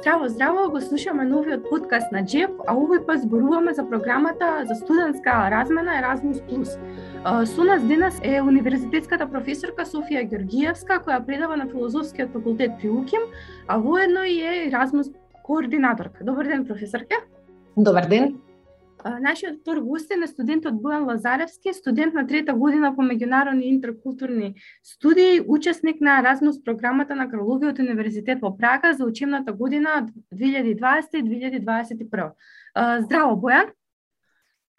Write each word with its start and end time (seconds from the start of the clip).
Здраво, 0.00 0.28
здраво, 0.28 0.70
го 0.70 0.80
слушаме 0.80 1.24
новиот 1.24 1.70
подкаст 1.70 2.12
на 2.12 2.22
Джеп, 2.24 2.54
а 2.64 2.72
овој 2.72 3.02
пат 3.04 3.20
зборуваме 3.20 3.74
за 3.76 3.84
програмата 3.84 4.64
за 4.64 4.74
студентска 4.74 5.50
размена 5.52 5.92
Erasmus+. 6.00 6.40
Со 7.44 7.64
нас 7.64 7.84
денес 7.84 8.16
е 8.24 8.40
универзитетската 8.40 9.28
професорка 9.28 9.84
Софија 9.84 10.24
Георгиевска, 10.24 11.02
која 11.04 11.20
предава 11.26 11.60
на 11.60 11.68
филозофскиот 11.68 12.32
факултет 12.32 12.80
при 12.80 12.88
УКИМ, 12.88 13.28
а 13.68 13.78
воедно 13.78 14.24
и 14.24 14.40
е 14.40 14.70
Erasmus 14.70 15.12
координаторка. 15.42 16.24
Добар 16.24 16.46
ден, 16.46 16.64
професорка. 16.66 17.20
Добар 17.76 18.08
ден. 18.08 18.40
Нашиот 19.04 19.60
втор 19.60 19.80
гостен 19.80 20.22
е 20.22 20.26
студентот 20.26 20.74
Бојан 20.74 21.06
Лазаревски, 21.08 21.72
студент 21.72 22.14
на 22.14 22.26
трета 22.26 22.54
година 22.54 22.94
по 22.96 23.02
меѓународни 23.02 23.62
интеркултурни 23.72 24.54
студии, 24.84 25.40
учесник 25.46 26.00
на 26.00 26.22
Erasmus 26.22 26.64
програмата 26.64 27.16
на 27.16 27.30
Краловиот 27.30 27.78
универзитет 27.78 28.38
во 28.42 28.56
Прага 28.56 28.94
за 28.94 29.04
учебната 29.04 29.52
година 29.52 30.08
2020-2021. 30.34 32.30
Здраво, 33.00 33.36
Бојан. 33.40 33.72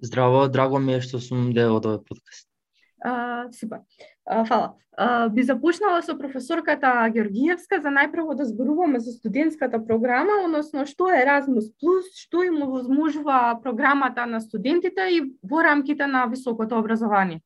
Здраво, 0.02 0.48
драго 0.48 0.79
ми 0.79 0.93
е 0.93 1.01
што 1.01 1.20
сум 1.20 1.53
дел 1.53 1.76
од 1.77 1.85
овој 1.85 2.05
подкаст. 2.05 2.50
А, 3.01 3.51
супер. 3.51 3.79
А, 4.25 4.45
фала. 4.45 4.75
А, 4.97 5.29
би 5.29 5.43
започнала 5.43 6.01
со 6.01 6.17
професорката 6.17 7.09
Георгиевска 7.09 7.79
за 7.81 7.89
најпрво 7.89 8.35
да 8.35 8.45
зборуваме 8.45 8.99
за 8.99 9.11
студентската 9.11 9.79
програма, 9.85 10.43
односно 10.45 10.85
што 10.85 11.09
е 11.09 11.23
Erasmus+, 11.23 11.71
што 12.15 12.43
им 12.43 12.61
овозможува 12.61 13.59
програмата 13.63 14.25
на 14.25 14.41
студентите 14.41 15.07
и 15.09 15.21
во 15.43 15.63
рамките 15.63 16.07
на 16.07 16.25
високото 16.25 16.77
образование. 16.77 17.41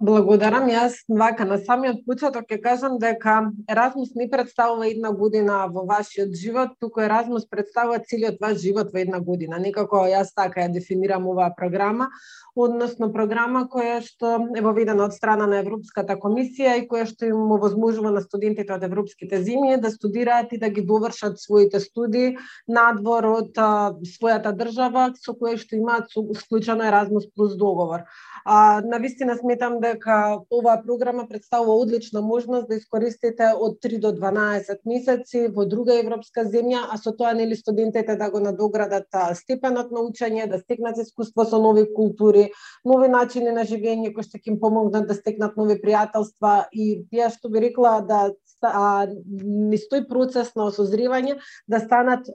Благодарам. 0.00 0.66
Јас 0.72 0.94
вака 1.08 1.44
на 1.46 1.58
самиот 1.62 2.00
почеток 2.06 2.48
ќе 2.50 2.58
кажам 2.62 2.96
дека 2.98 3.34
Еразмус 3.70 4.14
не 4.18 4.26
представува 4.30 4.88
една 4.88 5.12
година 5.12 5.66
во 5.70 5.84
вашиот 5.86 6.32
живот, 6.34 6.72
туку 6.80 7.04
Еразмус 7.04 7.46
представува 7.46 8.00
целиот 8.00 8.40
ваш 8.40 8.58
живот 8.62 8.92
во 8.92 8.98
една 8.98 9.20
година. 9.20 9.60
Некако 9.62 10.02
јас 10.10 10.32
така 10.34 10.64
ја 10.64 10.72
дефинирам 10.74 11.28
оваа 11.30 11.52
програма, 11.54 12.08
односно 12.56 13.12
програма 13.12 13.62
која 13.72 14.00
што 14.04 14.32
е 14.56 14.64
воведена 14.64 15.06
од 15.06 15.14
страна 15.14 15.46
на 15.46 15.60
Европската 15.62 16.16
комисија 16.20 16.74
и 16.80 16.88
која 16.88 17.06
што 17.12 17.28
им 17.30 17.52
овозможува 17.54 18.10
на 18.10 18.24
студентите 18.24 18.74
од 18.74 18.82
европските 18.88 19.38
земји 19.44 19.78
да 19.80 19.92
студираат 19.92 20.52
и 20.52 20.58
да 20.58 20.68
ги 20.68 20.82
довршат 20.82 21.38
своите 21.40 21.80
студии 21.80 22.36
надвор 22.68 23.30
од 23.36 23.56
а, 23.56 23.92
својата 24.16 24.52
држава 24.56 25.12
со 25.16 25.36
која 25.38 25.56
што 25.60 25.76
имаат 25.76 26.10
склучено 26.42 26.84
Еразмус 26.90 27.30
плюс 27.36 27.56
договор. 27.56 28.04
А, 28.44 28.82
на 28.84 28.98
вистина 28.98 29.36
сметам 29.42 29.80
дека 29.82 30.38
оваа 30.50 30.78
програма 30.82 31.26
представува 31.28 31.74
одлична 31.82 32.22
можност 32.22 32.68
да 32.68 32.78
искористите 32.78 33.50
од 33.58 33.78
3 33.84 34.00
до 34.00 34.12
12 34.16 34.80
месеци 34.86 35.48
во 35.52 35.66
друга 35.66 35.98
европска 35.98 36.46
земја, 36.46 36.86
а 36.90 36.98
со 36.98 37.12
тоа 37.12 37.34
нели 37.34 37.58
студентите 37.58 38.16
да 38.16 38.30
го 38.30 38.40
надоградат 38.40 39.10
степенот 39.36 39.90
на 39.92 40.06
учење, 40.06 40.48
да 40.48 40.62
стекнат 40.62 40.98
искуство 41.02 41.44
со 41.44 41.58
нови 41.58 41.84
култури, 41.94 42.48
нови 42.84 43.08
начини 43.08 43.52
на 43.52 43.66
живење 43.68 44.14
кои 44.14 44.24
што 44.24 44.38
ќе 44.38 44.54
им 44.54 44.60
помогнат 44.62 45.10
да 45.10 45.18
стекнат 45.18 45.58
нови 45.60 45.76
пријателства 45.82 46.68
и 46.72 47.04
ја 47.12 47.28
што 47.34 47.50
би 47.52 47.66
рекла 47.66 48.00
да 48.00 48.30
а, 48.62 49.06
не 49.42 49.78
стои 49.78 50.04
процес 50.08 50.52
на 50.54 50.68
осозревање 50.70 51.38
да 51.68 51.80
станат 51.82 52.28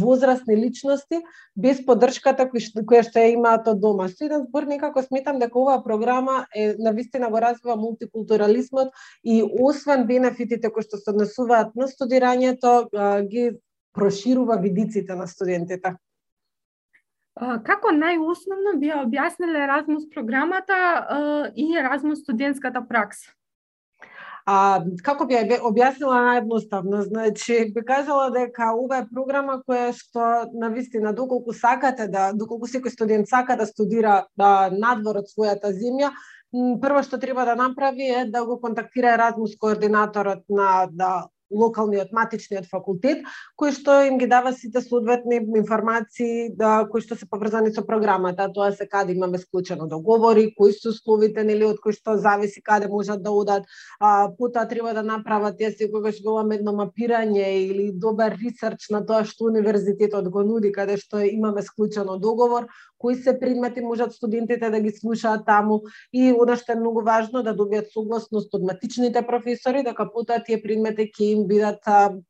возрастни 0.00 0.56
личности 0.56 1.20
без 1.54 1.82
поддршката 1.86 2.48
која 2.50 3.04
што 3.06 3.22
ја 3.22 3.34
имаат 3.36 3.68
од 3.70 3.80
дома. 3.80 4.08
Со 4.08 4.26
еден 4.26 4.46
збор 4.48 4.66
некако 4.66 5.02
сметам 5.06 5.38
дека 5.38 5.58
оваа 5.60 5.82
програма 5.84 6.39
е 6.56 6.74
на 6.78 6.92
вистина 6.92 7.30
го 7.30 7.40
развива 7.40 7.76
мултикултурализмот 7.76 8.92
и 9.24 9.42
освен 9.60 10.06
бенефитите 10.06 10.70
кои 10.70 10.82
што 10.82 11.00
се 11.00 11.10
однесуваат 11.10 11.74
на 11.76 11.88
студирањето, 11.88 12.90
ги 13.28 13.50
проширува 13.94 14.56
видиците 14.60 15.14
на 15.14 15.26
студентите. 15.26 15.96
Како 17.40 17.92
најосновно 17.96 18.76
би 18.80 18.90
објасниле 18.92 19.64
Еразмус 19.64 20.08
програмата 20.12 20.76
и 21.56 21.76
Еразмус 21.76 22.20
студентската 22.20 22.82
пракса? 22.88 23.32
А, 24.50 24.80
како 25.06 25.26
би 25.30 25.36
објаснила 25.38 26.16
наједноставно, 26.24 27.04
значи 27.06 27.58
би 27.74 27.82
кажала 27.86 28.30
дека 28.34 28.72
ова 28.74 29.02
е 29.02 29.06
програма 29.10 29.60
која 29.68 29.92
што 29.94 30.30
на 30.62 30.70
вистина 30.74 31.12
доколку 31.14 31.54
сакате 31.54 32.08
да 32.10 32.30
доколку 32.34 32.66
секој 32.72 32.90
студент 32.90 33.30
сака 33.30 33.54
да 33.60 33.68
студира 33.68 34.14
да, 34.40 34.70
надвор 34.74 35.20
од 35.22 35.30
својата 35.30 35.70
земја, 35.76 36.10
прво 36.82 37.02
што 37.06 37.20
треба 37.22 37.44
да 37.46 37.54
направи 37.60 38.08
е 38.22 38.24
да 38.26 38.42
го 38.48 38.58
контактира 38.64 39.14
Erasmus 39.18 39.54
координаторот 39.60 40.42
на 40.48 40.88
да, 40.90 41.12
локалниот 41.50 42.12
матичниот 42.12 42.66
факултет, 42.70 43.24
кој 43.58 43.74
што 43.74 43.96
им 44.06 44.18
ги 44.18 44.26
дава 44.30 44.52
сите 44.52 44.80
соодветни 44.80 45.40
информации 45.58 46.48
да 46.56 46.86
кои 46.90 47.02
што 47.02 47.16
се 47.18 47.26
поврзани 47.30 47.72
со 47.74 47.84
програмата, 47.86 48.48
тоа 48.54 48.70
се 48.72 48.86
каде 48.86 49.12
имаме 49.12 49.38
склучено 49.38 49.86
договори, 49.88 50.52
кои 50.56 50.72
се 50.72 50.88
условите 50.94 51.44
нели 51.44 51.64
од 51.66 51.80
кои 51.82 51.92
што 51.92 52.16
зависи 52.16 52.62
каде 52.62 52.88
можат 52.88 53.22
да 53.22 53.30
одат, 53.30 53.66
а 54.00 54.30
потоа 54.38 54.66
треба 54.68 54.94
да 54.94 55.02
направат 55.02 55.60
ја 55.60 55.72
секогаш 55.76 56.20
имаме 56.24 56.60
едно 56.60 56.72
мапирање 56.72 57.48
или 57.66 57.90
добар 57.92 58.36
ресерч 58.38 58.88
на 58.90 59.04
тоа 59.06 59.24
што 59.24 59.50
универзитетот 59.50 60.28
го 60.30 60.42
нуди 60.42 60.72
каде 60.72 60.96
што 60.96 61.20
имаме 61.24 61.62
склучено 61.62 62.18
договор, 62.18 62.68
кои 63.00 63.14
се 63.16 63.38
предмети 63.40 63.80
можат 63.80 64.12
студентите 64.12 64.70
да 64.70 64.80
ги 64.80 64.90
слушаат 64.92 65.46
таму 65.46 65.80
и 66.12 66.32
она 66.36 66.56
што 66.60 66.72
е 66.72 66.80
многу 66.80 67.00
важно 67.00 67.40
да 67.42 67.54
добијат 67.56 67.88
согласност 67.94 68.52
од 68.54 68.66
матичните 68.68 69.22
професори 69.26 69.80
дека 69.86 70.04
потоа 70.12 70.42
тие 70.44 70.60
предмети 70.60 71.08
ќе 71.08 71.30
им 71.32 71.46
бидат 71.48 71.80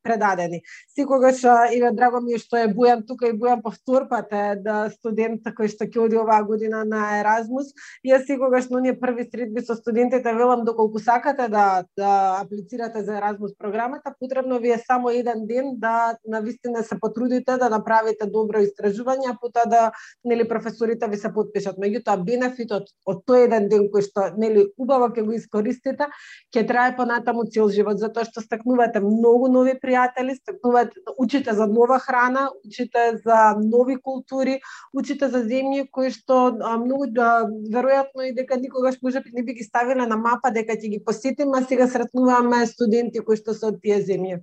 предадени. 0.07 0.63
Секогаш 0.95 1.43
и 1.75 1.83
драго 1.91 2.21
ми 2.23 2.39
е 2.39 2.43
што 2.43 2.61
е 2.61 2.71
Бујан 2.71 3.03
тука 3.07 3.27
и 3.27 3.35
Бујан 3.35 3.65
по 3.67 3.75
пат 4.11 4.33
е 4.33 4.57
да 4.63 4.91
студент 4.95 5.43
кој 5.43 5.69
што 5.75 5.91
ќе 5.91 6.05
оди 6.07 6.17
оваа 6.17 6.43
година 6.47 6.85
на 6.85 7.19
Еразмус. 7.19 7.75
Ја 8.07 8.23
секогаш 8.27 8.71
но 8.71 8.79
ние 8.79 8.95
први 8.95 9.27
средби 9.27 9.61
со 9.61 9.75
студентите 9.75 10.35
велам 10.35 10.65
доколку 10.65 10.99
сакате 10.99 11.49
да 11.49 11.85
да 11.99 12.41
аплицирате 12.45 13.03
за 13.03 13.17
Еразмус 13.17 13.59
програмата, 13.59 14.15
потребно 14.21 14.59
ви 14.59 14.71
е 14.71 14.79
само 14.79 15.11
еден 15.11 15.47
ден 15.47 15.75
да 15.79 16.17
на 16.27 16.41
вистина 16.41 16.83
се 16.83 17.01
потрудите 17.01 17.57
да 17.57 17.69
направите 17.69 18.27
добро 18.27 18.63
истражување, 18.63 19.35
а 19.35 19.37
потоа 19.41 19.67
да 19.67 19.91
нели 20.25 20.49
професорите 20.61 21.09
ви 21.09 21.17
се 21.17 21.33
подпишат. 21.33 21.79
Меѓутоа 21.81 22.21
бенефитот 22.25 22.91
од 23.09 23.23
тој 23.29 23.47
еден 23.47 23.69
ден 23.71 23.87
кој 23.93 24.05
што 24.05 24.27
нели 24.37 24.67
убаво 24.79 25.09
ќе 25.15 25.25
го 25.25 25.33
искористите, 25.37 26.09
ќе 26.55 26.65
трае 26.69 26.95
понатаму 26.97 27.47
цел 27.49 27.71
живот 27.73 28.01
затоа 28.03 28.27
што 28.29 28.45
стекнувате 28.45 29.01
многу 29.01 29.49
нови 29.49 29.77
пријатели, 29.81 30.37
стекнувате 30.37 31.01
учите 31.19 31.55
за 31.57 31.67
нова 31.67 31.99
храна, 31.99 32.49
учите 32.65 33.07
за 33.25 33.41
нови 33.63 33.97
култури, 33.97 34.61
учите 34.93 35.29
за 35.29 35.43
земји 35.45 35.89
кои 35.91 36.13
што 36.13 36.41
а, 36.61 36.77
многу 36.77 37.09
а, 37.17 37.49
веројатно 37.73 38.29
и 38.29 38.35
дека 38.37 38.61
никогаш 38.61 39.01
може 39.03 39.25
не 39.33 39.43
би 39.43 39.55
ги 39.55 39.65
ставиле 39.65 40.07
на 40.07 40.17
мапа 40.17 40.53
дека 40.53 40.77
ќе 40.77 40.97
ги 40.97 41.05
посетиме, 41.05 41.59
а 41.59 41.65
сега 41.65 41.89
сретнуваме 41.89 42.67
студенти 42.67 43.25
кои 43.25 43.37
што 43.37 43.55
се 43.55 43.73
од 43.73 43.81
тие 43.81 44.03
земји 44.05 44.43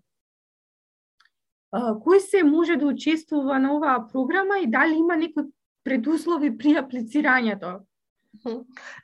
кој 1.74 2.20
се 2.20 2.44
може 2.44 2.78
да 2.80 2.88
учествува 2.88 3.60
на 3.60 3.76
оваа 3.76 4.08
програма 4.08 4.60
и 4.64 4.68
дали 4.68 4.96
има 4.96 5.18
некои 5.18 5.44
предуслови 5.88 6.52
при 6.59 6.75
аплицирањето? 6.81 7.80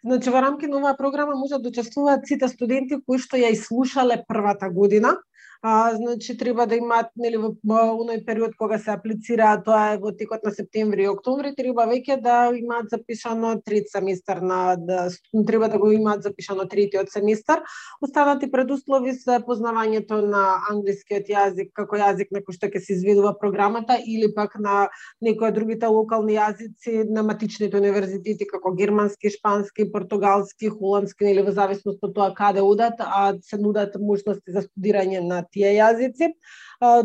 Значи, 0.04 0.30
во 0.30 0.42
рамки 0.44 0.68
на 0.70 0.78
оваа 0.78 0.98
програма 0.98 1.36
можат 1.40 1.64
да 1.64 1.72
учествуваат 1.72 2.28
сите 2.28 2.48
студенти 2.52 3.00
кои 3.08 3.22
што 3.24 3.40
ја 3.40 3.54
слушале 3.58 4.20
првата 4.28 4.70
година, 4.70 5.16
а, 5.64 5.96
значи 5.96 6.38
треба 6.38 6.66
да 6.68 6.76
имаат 6.76 7.14
нели 7.16 7.38
во, 7.40 7.54
оној 7.64 8.26
период 8.28 8.56
кога 8.60 8.78
се 8.80 8.92
аплицира, 8.92 9.56
тоа 9.64 9.94
е 9.94 10.00
во 10.02 10.12
текот 10.12 10.44
на 10.44 10.52
септември 10.52 11.06
и 11.06 11.12
октомври, 11.12 11.54
треба 11.56 11.86
веќе 11.88 12.18
да 12.22 12.52
имаат 12.52 12.90
запишано 12.92 13.54
трет 13.64 13.88
семестар 13.88 14.42
на 14.44 14.76
да 14.76 15.08
треба 15.48 15.70
да 15.70 15.80
го 15.80 15.92
имаат 15.92 16.24
запишано 16.24 16.68
третиот 16.68 17.12
семестар. 17.12 17.62
Останати 18.02 18.52
предуслови 18.52 19.14
се 19.16 19.40
познавањето 19.48 20.20
на 20.28 20.44
англискиот 20.72 21.32
јазик 21.32 21.72
како 21.72 21.96
јазик 21.96 22.36
на 22.36 22.44
кој 22.44 22.60
што 22.60 22.68
ќе 22.68 22.84
се 22.84 22.98
изведува 22.98 23.32
програмата 23.40 23.96
или 24.04 24.34
пак 24.36 24.60
на 24.60 24.90
некои 25.22 25.48
од 25.48 25.56
другите 25.56 25.88
локални 25.88 26.36
јазици 26.36 27.08
на 27.08 27.24
матичните 27.24 27.80
универзитети 27.80 28.50
како 28.52 28.76
германски, 28.76 29.32
шпански, 29.32 29.88
португалски, 29.96 30.76
холандски 30.76 31.32
или 31.32 31.48
во 31.48 31.56
зависност 31.56 32.04
од 32.04 32.16
тоа 32.20 32.34
каде 32.36 32.60
одат, 32.60 33.00
а 33.00 33.32
се 33.40 33.58
нудат 33.64 33.96
можности 33.96 34.52
за 34.52 34.68
студирање 34.68 35.24
на 35.24 35.44
тие 35.54 35.76
јазици. 35.78 36.34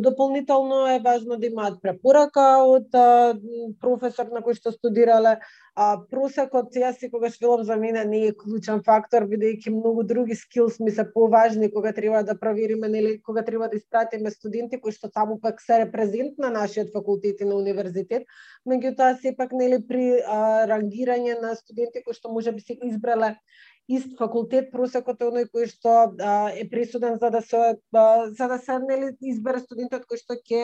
Дополнително 0.03 0.87
е 0.91 0.99
важно 1.05 1.37
да 1.39 1.47
имаат 1.47 1.79
препорака 1.83 2.65
од 2.67 2.91
професор 3.79 4.33
на 4.35 4.43
кој 4.43 4.57
што 4.59 4.73
студирале. 4.75 5.37
Просекот, 6.11 6.75
јас 6.75 6.99
секогаш 6.99 7.37
велам 7.39 7.63
за 7.63 7.77
мене 7.79 8.03
не 8.05 8.23
е 8.27 8.33
клучен 8.35 8.81
фактор, 8.83 9.29
бидејќи 9.31 9.71
многу 9.71 10.03
други 10.03 10.35
скилс 10.35 10.81
ми 10.83 10.91
се 10.91 11.05
поважни 11.13 11.71
кога 11.71 11.93
треба 11.93 12.25
да 12.27 12.35
провериме, 12.35 12.89
нели, 12.89 13.21
кога 13.23 13.45
треба 13.47 13.69
да 13.69 13.79
испратиме 13.79 14.31
студенти 14.35 14.81
кои 14.81 14.91
што 14.93 15.07
таму 15.15 15.39
пак 15.39 15.63
се 15.63 15.79
репрезент 15.85 16.39
на 16.39 16.51
нашиот 16.51 16.91
факултет 16.93 17.41
и 17.41 17.45
на 17.45 17.55
универзитет. 17.55 18.27
Меѓутоа, 18.67 19.21
сепак, 19.23 19.53
нели, 19.53 19.79
при 19.87 20.19
а, 20.19 20.67
рангирање 20.67 21.39
на 21.39 21.55
студенти 21.55 22.03
кои 22.03 22.15
што 22.15 22.35
може 22.35 22.53
би 22.53 22.61
се 22.61 22.75
избрале 22.83 23.37
ист 23.89 24.19
факултет 24.19 24.69
просекот 24.73 25.23
е 25.23 25.27
оној 25.31 25.47
кој 25.49 25.67
што 25.71 25.93
а, 26.21 26.51
е 26.53 26.67
присуден 26.69 27.17
за 27.21 27.31
да 27.33 27.41
се 27.41 27.61
а, 27.97 28.29
за 28.29 28.49
да 28.51 28.59
се 28.61 28.77
нели 28.85 29.15
избере 29.25 29.63
студентот 29.65 30.05
кој 30.11 30.21
што 30.21 30.37
ќе 30.37 30.61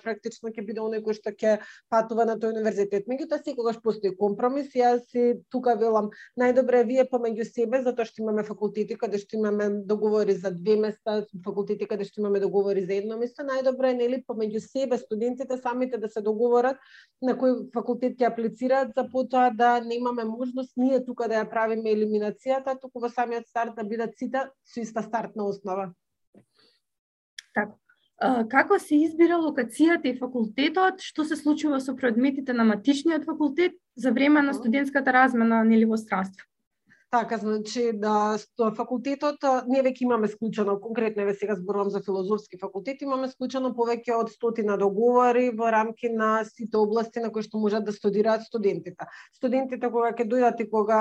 практично 0.00 0.48
ќе 0.48 0.64
биде 0.64 0.80
оној 0.80 1.02
кој 1.04 1.18
што 1.18 1.34
ќе 1.36 1.58
патува 1.92 2.24
на 2.24 2.38
тој 2.40 2.54
универзитет. 2.56 3.04
Меѓутоа 3.10 3.42
секогаш 3.44 3.80
постои 3.84 4.14
компромис. 4.16 4.72
Јас 4.74 5.04
си 5.12 5.44
тука 5.52 5.74
велам 5.76 6.08
најдобре 6.40 6.84
вие 6.88 7.04
помеѓу 7.10 7.44
себе 7.50 7.82
затоа 7.84 8.08
што 8.08 8.24
имаме 8.24 8.46
факултети 8.48 8.96
каде 8.96 9.20
што 9.20 9.36
имаме 9.36 9.68
договори 9.84 10.32
за 10.32 10.50
две 10.50 10.78
места, 10.80 11.20
факултети 11.44 11.84
каде 11.90 12.08
што 12.08 12.22
имаме 12.24 12.40
договори 12.40 12.86
за 12.88 12.96
едно 12.96 13.20
место, 13.20 13.44
најдобре 13.44 13.92
е 13.92 14.00
нели 14.00 14.22
помеѓу 14.24 14.64
себе 14.64 14.98
студентите 14.98 15.60
самите 15.60 16.00
да 16.00 16.08
се 16.08 16.24
договорат 16.24 16.80
на 17.20 17.36
кој 17.36 17.68
факултет 17.76 18.16
ќе 18.16 18.32
аплицираат 18.32 18.96
за 18.96 19.04
потоа 19.12 19.50
да 19.52 19.76
немаме 19.84 20.24
можност 20.24 20.72
ние 20.80 21.04
тука 21.04 21.28
да 21.28 21.42
ја 21.42 21.50
правиме 21.50 21.92
елиминацијата, 22.54 22.80
туку 22.80 23.00
во 23.00 23.08
самиот 23.08 23.48
старт 23.48 23.74
да 23.76 23.84
бидат 23.84 24.16
сите 24.18 24.50
со 24.64 24.80
иста 24.80 25.02
стартна 25.02 25.44
основа. 25.44 25.92
Така. 27.54 27.76
Како 28.48 28.78
се 28.78 28.94
избира 28.94 29.36
локацијата 29.36 30.06
и 30.06 30.18
факултетот, 30.18 31.00
што 31.02 31.24
се 31.24 31.36
случува 31.36 31.80
со 31.80 31.94
предметите 31.96 32.52
на 32.52 32.64
матичниот 32.64 33.24
факултет 33.24 33.74
за 33.96 34.12
време 34.12 34.42
на 34.42 34.54
студентската 34.54 35.12
размена 35.12 35.64
нели 35.64 35.84
во 35.84 35.96
странство? 35.96 36.46
Така, 37.14 37.36
значи, 37.38 37.92
да, 37.94 38.34
факултетот, 38.74 39.44
ние 39.70 39.84
веќе 39.86 40.02
имаме 40.02 40.26
склучено, 40.26 40.72
конкретно 40.82 41.22
еве 41.22 41.34
сега 41.38 41.54
зборувам 41.54 41.90
за 41.94 42.00
филозофски 42.02 42.58
факултет, 42.58 43.02
имаме 43.06 43.28
склучено 43.30 43.68
повеќе 43.76 44.16
од 44.18 44.32
стотина 44.32 44.74
договори 44.80 45.52
во 45.54 45.68
рамки 45.70 46.10
на 46.10 46.42
сите 46.48 46.74
области 46.80 47.22
на 47.22 47.30
кои 47.30 47.46
што 47.46 47.60
можат 47.62 47.86
да 47.86 47.94
студираат 47.94 48.42
студентите. 48.42 49.06
Студентите 49.36 49.90
кога 49.94 50.10
ќе 50.10 50.26
дојдат 50.32 50.64
и 50.64 50.66
кога 50.72 50.96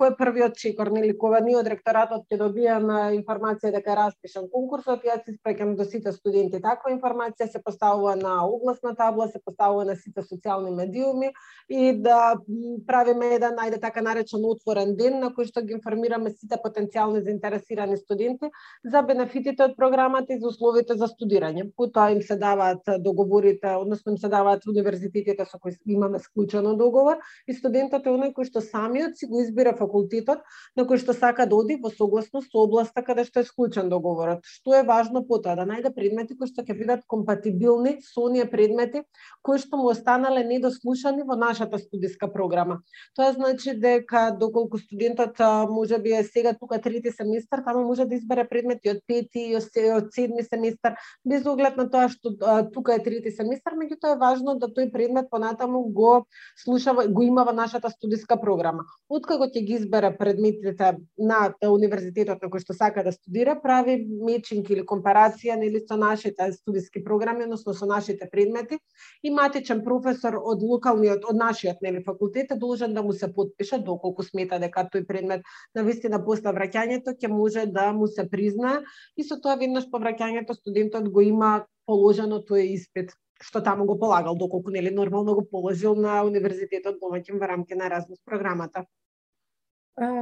кој 0.00 0.14
е 0.14 0.16
првиот 0.22 0.56
чекор, 0.56 0.88
нели 0.94 1.12
кога 1.12 1.42
ние 1.44 1.58
од 1.60 1.68
ректоратот 1.68 2.24
ќе 2.32 2.40
добиеме 2.40 3.18
информација 3.18 3.74
дека 3.76 3.92
е 3.92 3.98
распишан 4.00 4.48
конкурсот, 4.48 5.04
јас 5.04 5.28
се 5.28 5.36
спреќам 5.36 5.76
до 5.76 5.84
сите 5.84 6.16
студенти. 6.16 6.62
Таква 6.64 6.94
информација 6.96 7.50
се 7.52 7.60
поставува 7.60 8.16
на 8.16 8.38
огласна 8.48 8.94
табла, 8.96 9.28
се 9.28 9.44
поставува 9.44 9.84
на 9.84 10.00
сите 10.00 10.24
социјални 10.24 10.72
медиуми 10.80 11.28
и 11.68 11.92
да 11.92 12.40
правиме 12.88 13.34
еден 13.36 13.60
најде 13.60 13.84
така 13.84 14.00
наречен 14.00 14.48
отворен 14.48 14.96
ден 14.96 15.20
на 15.20 15.28
кој 15.28 15.52
што 15.52 15.57
ги 15.62 15.74
информираме 15.76 16.30
сите 16.30 16.58
потенцијални 16.62 17.22
заинтересирани 17.24 17.96
студенти 17.96 18.50
за 18.84 19.02
бенефитите 19.02 19.64
од 19.64 19.76
програмата 19.76 20.34
и 20.34 20.40
за 20.40 20.48
условите 20.48 20.96
за 20.98 21.08
студирање. 21.10 21.68
Потоа 21.76 22.10
им 22.12 22.22
се 22.22 22.36
даваат 22.36 22.88
договорите, 23.04 23.74
односно 23.78 24.12
им 24.12 24.18
се 24.18 24.28
даваат 24.28 24.66
универзитетите 24.66 25.44
со 25.44 25.58
кои 25.58 25.76
имаме 25.86 26.18
склучено 26.18 26.74
договор 26.76 27.18
и 27.46 27.54
студентот 27.54 28.06
е 28.06 28.14
оној 28.14 28.32
кој 28.36 28.48
што 28.50 28.60
самиот 28.64 29.16
си 29.18 29.26
го 29.26 29.42
избира 29.42 29.74
факултетот 29.76 30.44
на 30.76 30.84
кој 30.84 31.02
што 31.02 31.14
сака 31.14 31.46
да 31.46 31.56
оди 31.56 31.78
во 31.82 31.90
согласност 31.90 32.52
со 32.52 32.64
областа 32.64 33.02
каде 33.02 33.24
што 33.24 33.40
е 33.40 33.48
склучен 33.48 33.88
договорот. 33.88 34.44
Што 34.44 34.74
е 34.78 34.82
важно 34.82 35.24
потоа 35.26 35.56
да 35.56 35.66
најде 35.68 35.94
предмети 35.94 36.36
кои 36.36 36.48
што 36.50 36.62
ќе 36.62 36.76
бидат 36.78 37.06
компатибилни 37.06 37.98
со 38.02 38.26
оние 38.28 38.44
предмети 38.50 39.04
кои 39.42 39.58
што 39.58 39.76
му 39.80 39.90
останале 39.90 40.44
недослушани 40.44 41.22
во 41.22 41.36
нашата 41.36 41.78
студиска 41.78 42.28
програма. 42.32 42.80
Тоа 43.16 43.32
значи 43.32 43.74
дека 43.74 44.30
доколку 44.38 44.78
студентот 44.78 45.37
може 45.70 45.98
би 45.98 46.12
е 46.12 46.24
сега 46.24 46.54
тука 46.54 46.80
трети 46.80 47.10
семестар, 47.10 47.62
таму 47.64 47.84
може 47.84 48.04
да 48.04 48.14
избере 48.14 48.48
предмети 48.48 48.90
од 48.90 49.02
пети 49.06 49.52
и 49.52 49.56
од 49.56 50.12
седми 50.14 50.42
семестар, 50.42 50.96
без 51.24 51.46
оглед 51.46 51.76
на 51.76 51.88
тоа 51.90 52.08
што 52.08 52.34
а, 52.40 52.62
тука 52.70 52.94
е 52.98 53.02
трети 53.02 53.30
семестар, 53.30 53.76
меѓутоа 53.78 54.16
е 54.16 54.20
важно 54.20 54.56
да 54.58 54.68
тој 54.68 54.90
предмет 54.92 55.30
понатаму 55.30 55.82
го 55.92 56.26
слушава, 56.56 57.06
го 57.08 57.22
има 57.22 57.44
во 57.44 57.52
нашата 57.52 57.90
студиска 57.90 58.38
програма. 58.40 58.84
Откако 59.08 59.48
ќе 59.48 59.64
ги 59.64 59.78
избере 59.78 60.10
предметите 60.16 60.96
на 61.18 61.54
универзитетот 61.62 62.42
на 62.42 62.50
кој 62.50 62.64
што 62.64 62.74
сака 62.74 63.04
да 63.04 63.12
студира, 63.12 63.58
прави 63.60 63.98
мечинг 64.04 64.70
или 64.70 64.86
компарација 64.86 65.56
нели 65.56 65.84
со 65.86 65.96
нашите 65.96 66.52
студиски 66.52 67.04
програми, 67.04 67.44
односно 67.44 67.74
со 67.74 67.86
нашите 67.86 68.28
предмети 68.30 68.78
и 69.22 69.30
матичен 69.30 69.84
професор 69.84 70.38
од 70.38 70.62
локалниот, 70.62 71.24
од 71.28 71.36
нашиот 71.36 71.82
нели 71.82 72.02
факултет 72.04 72.52
е 72.52 72.58
должен 72.58 72.94
да 72.94 73.02
му 73.02 73.12
се 73.12 73.32
подпише 73.32 73.78
доколку 73.78 74.22
смета 74.22 74.58
дека 74.58 74.88
тој 74.92 75.06
предмет 75.06 75.27
Да 75.28 75.38
на 75.74 75.84
вистина 75.84 76.24
после 76.24 76.52
враќањето 76.56 77.14
ќе 77.14 77.28
може 77.28 77.66
да 77.66 77.92
му 77.92 78.06
се 78.06 78.28
призна 78.28 78.82
и 79.16 79.24
со 79.24 79.40
тоа 79.40 79.56
веднаш 79.60 79.90
по 79.90 80.00
враќањето 80.00 80.56
студентот 80.56 81.08
го 81.08 81.20
има 81.20 81.66
положено 81.86 82.40
тој 82.40 82.72
испит 82.74 83.12
што 83.38 83.62
таму 83.62 83.84
го 83.86 83.94
полагал, 83.98 84.34
доколку 84.34 84.70
нели 84.70 84.90
нормално 84.90 85.34
го 85.34 85.44
положил 85.50 85.94
на 85.94 86.22
универзитетот 86.26 86.98
домаќин 87.02 87.38
во 87.38 87.46
рамки 87.46 87.74
на 87.74 87.86
Erasmus 87.86 88.18
програмата. 88.24 88.84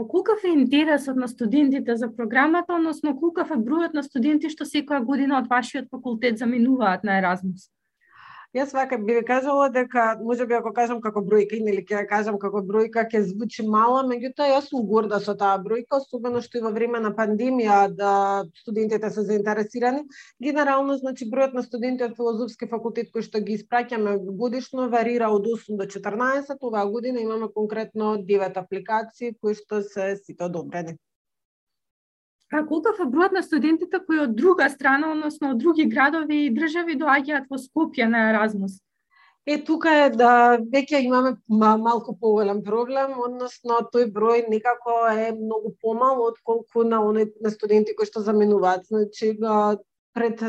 Колкав 0.09 0.45
е 0.45 0.49
интересот 0.49 1.17
на 1.17 1.29
студентите 1.29 1.97
за 1.97 2.09
програмата, 2.17 2.75
односно 2.75 3.17
колкав 3.21 3.51
е 3.51 3.61
бројот 3.61 3.95
на 3.95 4.03
студенти 4.03 4.49
што 4.49 4.65
секоја 4.65 5.05
година 5.05 5.39
од 5.39 5.49
вашиот 5.49 5.91
факултет 5.93 6.39
заминуваат 6.39 7.05
на 7.05 7.19
Еразмус? 7.19 7.69
Јас 8.55 8.73
вака 8.73 8.97
би 8.99 9.15
ви 9.15 9.25
кажала 9.27 9.69
дека 9.71 10.19
може 10.23 10.47
би 10.47 10.55
ако 10.55 10.73
кажам 10.73 11.01
како 11.01 11.21
бројка 11.21 11.59
или 11.59 11.83
ќе 11.85 12.07
кажам 12.09 12.39
како 12.39 12.63
бројка 12.63 13.03
ќе 13.11 13.23
звучи 13.31 13.65
мала, 13.67 14.05
меѓутоа 14.07 14.47
јас 14.53 14.69
сум 14.71 14.87
горда 14.87 15.19
со 15.21 15.35
таа 15.35 15.59
бројка, 15.65 15.99
особено 15.99 16.43
што 16.45 16.59
и 16.59 16.63
во 16.67 16.71
време 16.77 17.01
на 17.01 17.11
пандемија 17.17 17.79
да 18.01 18.13
студентите 18.63 19.11
се 19.11 19.27
заинтересирани. 19.31 20.05
Генерално 20.43 20.97
значи 21.03 21.29
бројот 21.31 21.59
на 21.59 21.63
студенти 21.67 22.07
од 22.07 22.17
филозофски 22.17 22.71
факултет 22.71 23.11
кои 23.13 23.27
што 23.27 23.41
ги 23.41 23.59
испраќаме 23.59 24.17
годишно 24.45 24.89
варира 24.95 25.33
од 25.35 25.51
8 25.57 25.83
до 25.83 25.91
14, 25.99 26.57
оваа 26.61 26.87
година 26.87 27.21
имаме 27.21 27.51
конкретно 27.53 28.15
9 28.31 28.63
апликации 28.63 29.35
кои 29.41 29.55
што 29.55 29.83
се 29.83 30.15
сите 30.23 30.45
одобрени. 30.45 30.99
А 32.53 32.63
колков 32.63 33.01
е 33.03 33.09
бројот 33.11 33.33
на 33.35 33.43
студентите 33.43 33.99
кои 34.07 34.21
од 34.23 34.35
друга 34.39 34.69
страна, 34.71 35.11
односно 35.13 35.51
од 35.55 35.59
други 35.59 35.87
градови 35.91 36.45
и 36.45 36.53
држави 36.55 36.95
доаѓаат 36.99 37.49
во 37.51 37.59
Скопје 37.59 38.07
на 38.07 38.29
Еразмус? 38.31 38.79
Е, 39.47 39.59
тука 39.67 39.91
е 39.95 40.07
да 40.11 40.59
веќе 40.59 41.01
имаме 41.07 41.37
малку 41.49 42.17
поголем 42.19 42.63
проблем, 42.67 43.19
односно 43.27 43.81
тој 43.93 44.09
број 44.15 44.47
некако 44.51 44.95
е 45.11 45.33
многу 45.35 45.75
помал 45.83 46.23
од 46.23 46.39
колку 46.43 46.83
на 46.83 47.03
оне 47.03 47.29
на 47.43 47.51
студенти 47.51 47.95
кои 47.99 48.07
што 48.07 48.23
заминуваат, 48.27 48.87
Значи, 48.91 49.37
пред 50.17 50.41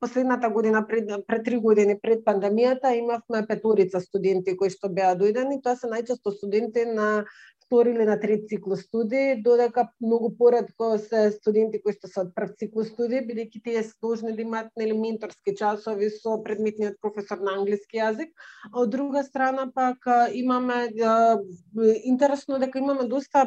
последната 0.00 0.50
година, 0.50 0.86
пред, 0.88 1.08
пред 1.26 1.44
три 1.44 1.56
години 1.56 1.96
пред 2.02 2.24
пандемијата, 2.26 2.92
имавме 2.98 3.46
петорица 3.46 4.00
студенти 4.00 4.56
кои 4.56 4.68
што 4.68 4.88
беа 4.88 5.14
дојдени. 5.16 5.60
Тоа 5.62 5.76
се 5.76 5.88
најчесто 5.88 6.32
студенти 6.36 6.84
на 6.84 7.24
втори 7.72 7.90
или 7.90 8.04
на 8.04 8.20
трет 8.20 8.48
циклус 8.48 8.80
студии, 8.80 9.42
додека 9.42 9.88
многу 10.00 10.36
поредко 10.36 10.98
се 10.98 11.30
студенти 11.30 11.80
кои 11.80 11.94
што 11.96 12.08
се 12.10 12.20
од 12.20 12.34
прв 12.36 12.52
циклус 12.60 12.90
студии, 12.92 13.22
бидејќи 13.24 13.62
тие 13.64 13.82
се 13.82 13.96
должни 14.04 14.34
да 14.36 14.44
имаат 14.44 14.68
нели 14.76 14.92
менторски 14.92 15.54
часови 15.56 16.10
со 16.12 16.36
предметниот 16.44 17.00
професор 17.00 17.40
на 17.40 17.56
англиски 17.56 17.96
јазик. 17.96 18.28
А 18.68 18.84
од 18.84 18.92
друга 18.92 19.24
страна 19.24 19.70
пак 19.72 20.04
имаме 20.36 20.92
интересно 22.04 22.60
дека 22.60 22.78
имаме 22.78 23.08
доста 23.08 23.46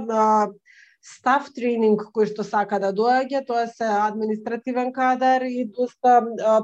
Став 1.06 1.52
тренинг 1.54 2.02
кој 2.16 2.26
што 2.32 2.44
сака 2.46 2.80
да 2.82 2.90
доаѓа, 2.98 3.44
тоа 3.46 3.66
се 3.70 3.86
административен 3.86 4.88
кадар 4.94 5.44
и 5.46 5.66
доста 5.70 6.16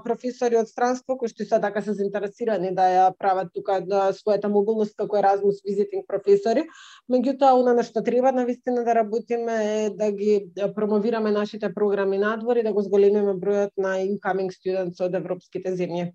професори 0.06 0.58
од 0.58 0.70
странство 0.72 1.14
кои 1.20 1.30
што 1.30 1.46
се 1.46 1.60
така 1.62 1.84
се 1.86 1.94
заинтересирани 2.00 2.72
да 2.80 2.88
ја 2.90 3.04
прават 3.20 3.52
тука 3.54 3.76
да, 3.86 4.08
својата 4.18 4.50
мобилност 4.50 4.98
како 4.98 5.20
Erasmus 5.20 5.62
visiting 5.68 6.08
професори. 6.10 6.66
Меѓутоа, 7.14 7.54
она 7.62 7.76
на 7.78 7.86
што 7.86 8.02
треба 8.02 8.32
на 8.34 8.48
вистина 8.50 8.82
да 8.88 8.98
работиме 8.98 9.60
е 9.76 9.90
да 10.02 10.10
ги 10.12 10.40
промовираме 10.76 11.32
нашите 11.38 11.74
програми 11.74 12.18
надвор 12.18 12.58
и 12.58 12.66
да 12.66 12.74
го 12.74 12.82
зголемиме 12.82 13.38
бројот 13.46 13.78
на 13.78 14.00
incoming 14.02 14.50
students 14.58 15.06
од 15.06 15.22
европските 15.22 15.78
земји. 15.78 16.10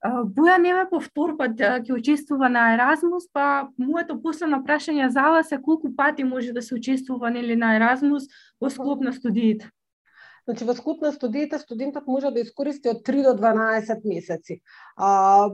Буја 0.00 0.88
повтор 0.88 1.36
пат 1.36 1.58
ќе 1.60 1.92
учествува 1.92 2.48
на 2.48 2.72
Еразмус, 2.74 3.26
па 3.32 3.68
моето 3.76 4.16
последно 4.22 4.62
прашање 4.64 5.08
за 5.08 5.28
вас 5.28 5.52
е 5.52 5.60
колку 5.60 5.94
пати 5.96 6.24
може 6.24 6.52
да 6.52 6.62
се 6.62 6.74
учествува 6.74 7.30
нели 7.30 7.56
на 7.56 7.76
Еразмус 7.76 8.24
во 8.60 8.70
склоп 8.70 9.02
на 9.04 9.12
студиите? 9.12 9.68
Значи, 10.48 10.64
во 10.64 10.74
склоп 10.74 11.02
на 11.02 11.12
студиите, 11.12 11.58
студентот 11.58 12.06
може 12.06 12.30
да 12.32 12.40
искористи 12.40 12.88
од 12.88 13.04
3 13.04 13.22
до 13.22 13.34
12 13.36 14.08
месеци. 14.08 14.62
А, 15.02 15.48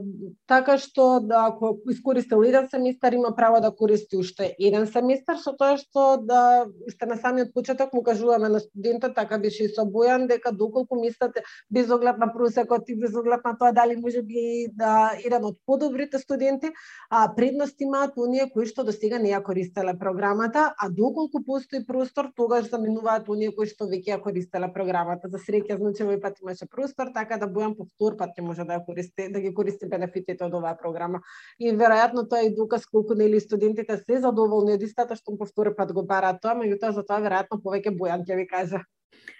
така 0.47 0.75
што, 0.75 1.21
да, 1.23 1.45
ако 1.47 1.77
искористил 1.89 2.41
еден 2.43 2.65
семестар, 2.67 3.13
има 3.15 3.29
право 3.35 3.61
да 3.63 3.71
користи 3.71 4.17
уште 4.19 4.49
еден 4.59 4.87
семестар, 4.91 5.37
со 5.39 5.53
тоа 5.55 5.77
што 5.79 6.17
да, 6.19 6.65
уште 6.83 7.07
на 7.07 7.15
самиот 7.15 7.53
почеток 7.55 7.93
му 7.95 8.03
кажуваме 8.03 8.49
на 8.51 8.59
студентот, 8.59 9.15
така 9.15 9.37
беше 9.39 9.63
и 9.63 9.71
со 9.71 9.85
Бојан, 9.87 10.25
дека 10.27 10.51
доколку 10.51 10.99
мислите, 10.99 11.45
без 11.71 11.87
оглед 11.89 12.19
на 12.19 12.27
просекот 12.33 12.89
и 12.91 12.97
без 12.99 13.15
оглед 13.15 13.45
на 13.45 13.53
тоа 13.55 13.71
дали 13.71 13.95
може 13.95 14.21
би 14.21 14.67
да 14.75 15.13
еден 15.23 15.47
од 15.47 15.55
подобрите 15.65 16.19
студенти, 16.19 16.73
а 17.09 17.31
предност 17.31 17.79
имаат 17.79 18.19
оние 18.19 18.49
кои 18.51 18.67
што 18.67 18.83
до 18.83 18.91
сега 18.91 19.15
не 19.15 19.31
ја 19.31 19.39
користеле 19.47 19.95
програмата, 19.95 20.73
а 20.75 20.89
доколку 20.89 21.39
постои 21.47 21.85
простор, 21.87 22.33
тогаш 22.35 22.67
заминуваат 22.67 23.31
оние 23.31 23.55
кои 23.55 23.71
што 23.71 23.87
веќе 23.87 24.17
ја 24.17 24.19
користеле 24.27 24.67
програмата. 24.75 25.31
За 25.31 25.39
среќа, 25.39 25.79
значи 25.79 26.03
овој 26.03 26.19
пат 26.19 26.43
имаше 26.43 26.67
простор, 26.67 27.15
така 27.15 27.39
да 27.39 27.47
Бојан 27.47 27.79
повтор 27.79 28.19
пат 28.19 28.35
не 28.35 28.43
може 28.43 28.67
да 28.67 28.83
користи 28.83 29.31
да 29.31 29.36
да 29.37 29.45
ги 29.45 29.53
користи 29.53 29.87
бенефитите 29.87 30.43
од 30.49 30.57
оваа 30.57 30.75
програма. 30.75 31.21
И 31.61 31.71
веројатно 31.71 32.25
тоа 32.27 32.43
е 32.43 32.53
доказ 32.57 32.85
колку 32.89 33.15
нели 33.15 33.39
студентите 33.39 34.01
се 34.01 34.19
задоволни 34.25 34.73
од 34.75 34.83
истата 34.83 35.15
што 35.15 35.31
по 35.31 35.45
повтори 35.45 35.75
пат 35.77 35.93
го 35.93 36.03
бараат 36.03 36.41
тоа, 36.41 36.57
меѓутоа 36.57 36.93
за 36.97 37.05
тоа 37.07 37.21
веројатно 37.23 37.61
повеќе 37.63 37.95
Бојан 37.97 38.25
ќе 38.25 38.41
ви 38.41 38.47
каже. 38.49 38.83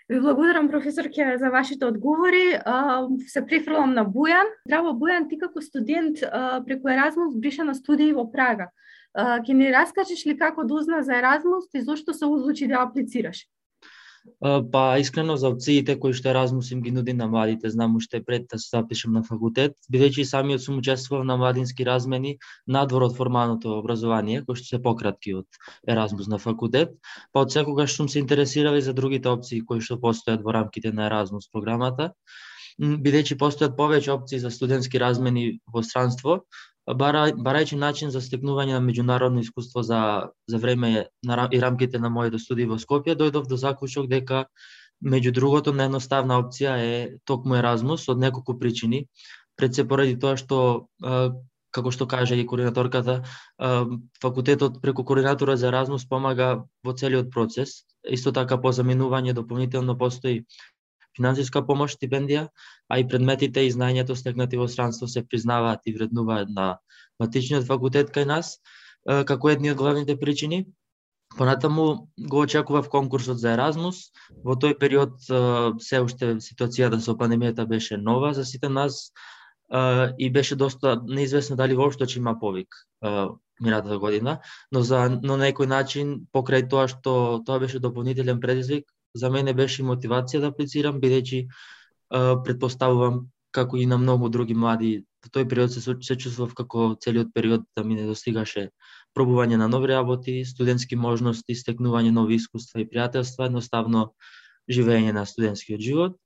Ви 0.10 0.20
благодарам, 0.20 0.70
професорке, 0.70 1.38
за 1.40 1.50
вашите 1.50 1.86
одговори. 1.86 2.60
Се 3.28 3.44
префрлам 3.46 3.94
на 3.94 4.06
Бујан. 4.06 4.48
Здраво, 4.66 4.94
Бујан, 4.96 5.28
ти 5.30 5.38
како 5.38 5.62
студент 5.62 6.24
преку 6.66 6.90
Еразмус 6.90 7.36
бриша 7.36 7.66
на 7.68 7.76
студии 7.76 8.14
во 8.14 8.24
Прага. 8.32 8.70
Ке 9.46 9.54
ни 9.54 9.68
раскажеш 9.74 10.26
ли 10.26 10.38
како 10.38 10.64
дозна 10.64 11.02
за 11.04 11.18
Еразмус 11.20 11.68
и 11.74 11.82
зошто 11.82 12.14
се 12.14 12.26
одлучи 12.26 12.68
да 12.68 12.86
аплицираш? 12.88 13.44
Па 14.72 14.82
искрено 15.00 15.36
за 15.38 15.50
опциите 15.50 15.96
кои 16.00 16.14
што 16.14 16.34
Размусим 16.36 16.82
ги 16.86 16.92
нуди 16.94 17.14
на 17.18 17.28
младите, 17.28 17.70
знам 17.74 17.96
уште 17.98 18.22
пред 18.24 18.46
да 18.52 18.60
се 18.60 18.70
запишам 18.70 19.14
на 19.18 19.24
факултет, 19.26 19.74
бидејќи 19.94 20.26
самиот 20.30 20.62
сум 20.62 20.78
учествувал 20.82 21.26
на 21.26 21.38
младински 21.42 21.86
размени 21.88 22.36
надвор 22.68 23.08
од 23.08 23.16
формалното 23.18 23.78
образование, 23.78 24.44
кои 24.46 24.60
што 24.60 24.76
се 24.76 24.82
пократки 24.84 25.34
од 25.42 25.62
Еразмус 25.90 26.30
на 26.30 26.38
факултет, 26.38 26.94
па 27.34 27.48
од 27.48 27.56
секогаш 27.56 27.98
сум 27.98 28.10
се 28.10 28.20
интересирал 28.22 28.78
и 28.78 28.86
за 28.86 28.94
другите 28.94 29.30
опции 29.30 29.66
кои 29.66 29.82
што 29.82 29.98
постојат 29.98 30.46
во 30.46 30.54
рамките 30.60 30.94
на 30.94 31.10
Еразмус 31.10 31.50
програмата. 31.50 32.12
Бидејќи 32.78 33.40
постојат 33.42 33.74
повеќе 33.78 34.14
опции 34.14 34.38
за 34.40 34.54
студентски 34.54 35.02
размени 35.02 35.60
во 35.66 35.82
странство, 35.82 36.44
бара, 36.96 37.28
барајќи 37.32 37.78
начин 37.78 38.12
за 38.12 38.22
стекнување 38.24 38.78
на 38.78 38.82
меѓународно 38.84 39.42
искуство 39.44 39.84
за, 39.84 40.30
за 40.48 40.58
време 40.58 41.08
на, 41.24 41.50
и 41.52 41.60
рамките 41.60 42.00
на 42.00 42.10
моите 42.10 42.40
студии 42.40 42.66
во 42.66 42.80
Скопје, 42.80 43.16
дојдов 43.16 43.48
до 43.48 43.58
заклучок 43.58 44.08
дека 44.08 44.46
меѓу 45.04 45.34
другото 45.34 45.74
најноставна 45.74 46.40
опција 46.42 46.78
е 46.80 46.96
токму 47.26 47.60
Еразмус 47.60 48.08
од 48.10 48.18
неколку 48.18 48.58
причини. 48.60 49.08
Пред 49.58 49.76
се 49.76 49.88
поради 49.88 50.18
тоа 50.20 50.38
што 50.38 50.88
како 51.78 51.92
што 51.92 52.08
каже 52.08 52.38
и 52.40 52.46
координаторката, 52.48 53.24
факултетот 54.22 54.82
преку 54.82 55.04
координатора 55.04 55.58
за 55.58 55.68
Еразмус 55.68 56.08
помага 56.10 56.66
во 56.84 56.94
целиот 56.94 57.30
процес. 57.34 57.84
Исто 58.08 58.32
така 58.32 58.58
по 58.58 58.72
заминување 58.72 59.34
дополнително 59.34 59.98
постои 59.98 60.46
финансиска 61.18 61.64
помош, 61.66 61.98
стипендија, 61.98 62.48
а 62.90 63.00
и 63.02 63.08
предметите 63.08 63.66
и 63.66 63.72
знаењето 63.74 64.16
стекнати 64.16 64.58
во 64.58 64.68
странство 64.72 65.08
се 65.08 65.26
признаваат 65.28 65.86
и 65.86 65.94
вреднуваат 65.94 66.50
на 66.50 66.78
матичниот 67.20 67.68
факултет 67.68 68.14
кај 68.16 68.28
нас, 68.30 68.58
како 69.06 69.50
едни 69.50 69.72
од 69.72 69.78
главните 69.78 70.18
причини. 70.20 70.66
Понатаму 71.38 72.08
го 72.18 72.40
очекував 72.46 72.88
конкурсот 72.90 73.40
за 73.40 73.52
Еразмус. 73.54 73.98
Во 74.46 74.56
тој 74.56 74.78
период 74.80 75.20
се 75.84 76.00
уште 76.02 76.38
ситуацијата 76.44 77.02
со 77.04 77.18
пандемијата 77.20 77.68
беше 77.68 77.98
нова 77.98 78.34
за 78.34 78.46
сите 78.46 78.70
нас 78.70 79.12
и 80.18 80.30
беше 80.32 80.56
доста 80.56 81.02
неизвестно 81.04 81.56
дали 81.60 81.76
воопшто 81.76 82.08
ќе 82.08 82.18
има 82.18 82.40
повик 82.40 82.76
минатата 83.60 83.98
година, 84.00 84.40
но 84.72 84.82
за 84.82 85.10
но 85.10 85.36
на 85.38 85.50
некој 85.50 85.68
начин 85.68 86.28
покрај 86.34 86.70
тоа 86.70 86.88
што 86.88 87.44
тоа 87.46 87.60
беше 87.60 87.80
дополнителен 87.80 88.40
предизвик, 88.40 88.86
за 89.16 89.30
мене 89.30 89.54
беше 89.54 89.84
мотивација 89.84 90.42
да 90.44 90.52
аплицирам, 90.54 91.02
бидејќи 91.02 91.48
предпоставувам 92.46 93.28
како 93.52 93.78
и 93.78 93.86
на 93.86 93.98
многу 93.98 94.30
други 94.30 94.54
млади, 94.54 95.04
во 95.24 95.32
тој 95.34 95.48
период 95.50 95.74
се, 95.74 95.82
се 95.82 96.16
чувствував 96.16 96.54
како 96.56 96.96
целиот 97.02 97.34
период 97.34 97.66
да 97.76 97.84
ми 97.84 97.96
не 97.96 98.06
достигаше 98.08 98.70
пробување 99.18 99.58
на 99.58 99.68
нови 99.68 99.90
работи, 99.92 100.44
студентски 100.46 100.96
можности, 100.96 101.56
стекнување 101.56 102.12
нови 102.12 102.38
искуства 102.38 102.84
и 102.84 102.88
пријателства, 102.90 103.48
едноставно 103.48 104.12
живење 104.70 105.14
на 105.14 105.26
студентскиот 105.26 105.82
живот. 105.82 106.18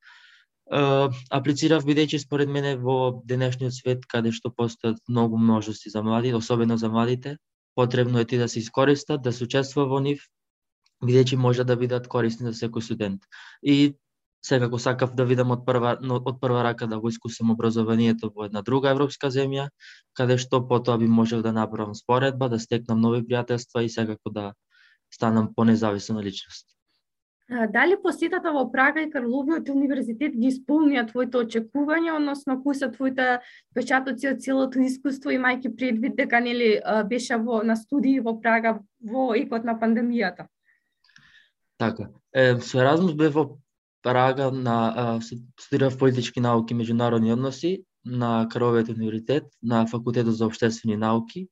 аплицирав 0.71 1.83
бидејќи 1.83 2.17
според 2.23 2.49
мене 2.49 2.77
во 2.79 3.21
денешниот 3.27 3.73
свет 3.75 4.05
каде 4.07 4.31
што 4.31 4.51
постојат 4.55 5.01
многу 5.09 5.37
можности 5.37 5.89
за 5.89 6.03
млади, 6.03 6.33
особено 6.33 6.77
за 6.77 6.89
младите, 6.89 7.37
потребно 7.75 8.19
е 8.19 8.25
ти 8.25 8.37
да 8.37 8.47
се 8.47 8.59
искористат, 8.59 9.21
да 9.21 9.33
се 9.33 9.43
учествува 9.43 9.87
во 9.87 9.99
нив, 9.99 10.23
бидејќи 11.01 11.37
може 11.37 11.63
да 11.63 11.75
бидат 11.75 12.07
корисни 12.07 12.47
за 12.51 12.53
секој 12.57 12.85
студент. 12.85 13.21
И 13.61 13.95
секако 14.41 14.79
сакав 14.79 15.13
да 15.15 15.25
видам 15.25 15.51
од 15.51 15.65
прва, 15.65 15.95
од 16.01 16.41
прва 16.41 16.63
рака 16.63 16.87
да 16.87 16.99
го 16.99 17.09
искусам 17.09 17.51
образованието 17.51 18.31
во 18.35 18.49
една 18.49 18.61
друга 18.61 18.89
европска 18.89 19.29
земја, 19.29 19.69
каде 20.17 20.37
што 20.37 20.65
потоа 20.67 20.97
би 20.97 21.07
можел 21.07 21.41
да 21.41 21.53
направам 21.53 21.95
споредба, 21.95 22.49
да 22.49 22.59
стекнам 22.59 23.01
нови 23.01 23.21
пријателства 23.21 23.85
и 23.85 23.89
секако 23.89 24.29
да 24.29 24.53
станам 25.13 25.53
понезависна 25.55 26.23
личност. 26.23 26.67
Дали 27.51 27.97
посетата 28.01 28.51
во 28.55 28.63
Прага 28.71 29.01
и 29.03 29.09
Карловиот 29.11 29.69
универзитет 29.69 30.37
ги 30.39 30.47
исполнија 30.53 31.03
твоите 31.09 31.41
очекувања, 31.41 32.13
односно 32.15 32.55
кои 32.63 32.77
се 32.79 32.87
твоите 32.93 33.41
печатоци 33.75 34.29
од 34.29 34.39
целото 34.39 34.79
искуство, 34.79 35.33
имајќи 35.35 35.73
предвид 35.75 36.15
дека 36.15 36.39
нели 36.39 36.77
беше 37.09 37.35
во 37.43 37.59
на 37.67 37.75
студии 37.75 38.23
во 38.23 38.37
Прага 38.39 38.79
во 39.03 39.33
екот 39.35 39.67
на 39.67 39.75
пандемијата? 39.75 40.47
Така, 41.81 42.11
е, 42.33 42.59
со 42.61 42.77
Еразмус 42.77 43.15
бев 43.17 43.33
во 43.33 43.45
Прага 44.05 44.51
на 44.51 45.19
студирав 45.59 45.97
политички 45.97 46.41
науки 46.41 46.73
и 46.73 46.77
меѓународни 46.77 47.33
односи 47.33 47.85
на 48.05 48.47
Карловиот 48.49 48.89
универзитет, 48.89 49.45
на 49.61 49.85
факултетот 49.85 50.37
за 50.37 50.45
општествени 50.49 50.97
науки, 50.97 51.47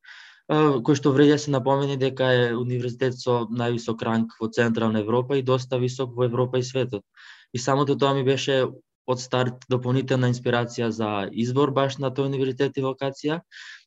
кој 0.49 0.97
што 0.97 1.13
вреди 1.13 1.33
да 1.33 1.39
се 1.41 1.51
напомени 1.53 1.97
дека 1.97 2.29
е 2.33 2.45
универзитет 2.57 3.17
со 3.21 3.43
највисок 3.49 4.01
ранг 4.05 4.33
во 4.41 4.49
Централна 4.49 5.01
Европа 5.05 5.37
и 5.37 5.45
доста 5.45 5.77
висок 5.77 6.15
во 6.17 6.25
Европа 6.25 6.57
и 6.57 6.63
светот. 6.63 7.05
И 7.53 7.59
самото 7.59 7.97
тоа 7.97 8.13
ми 8.13 8.23
беше 8.23 8.65
од 9.09 9.21
старт 9.21 9.65
дополнителна 9.73 10.29
инспирација 10.29 10.89
за 10.93 11.09
избор 11.43 11.71
баш 11.73 11.97
на 12.03 12.11
тој 12.13 12.29
универзитет 12.29 12.77
и 12.77 12.83
локација, 12.85 13.39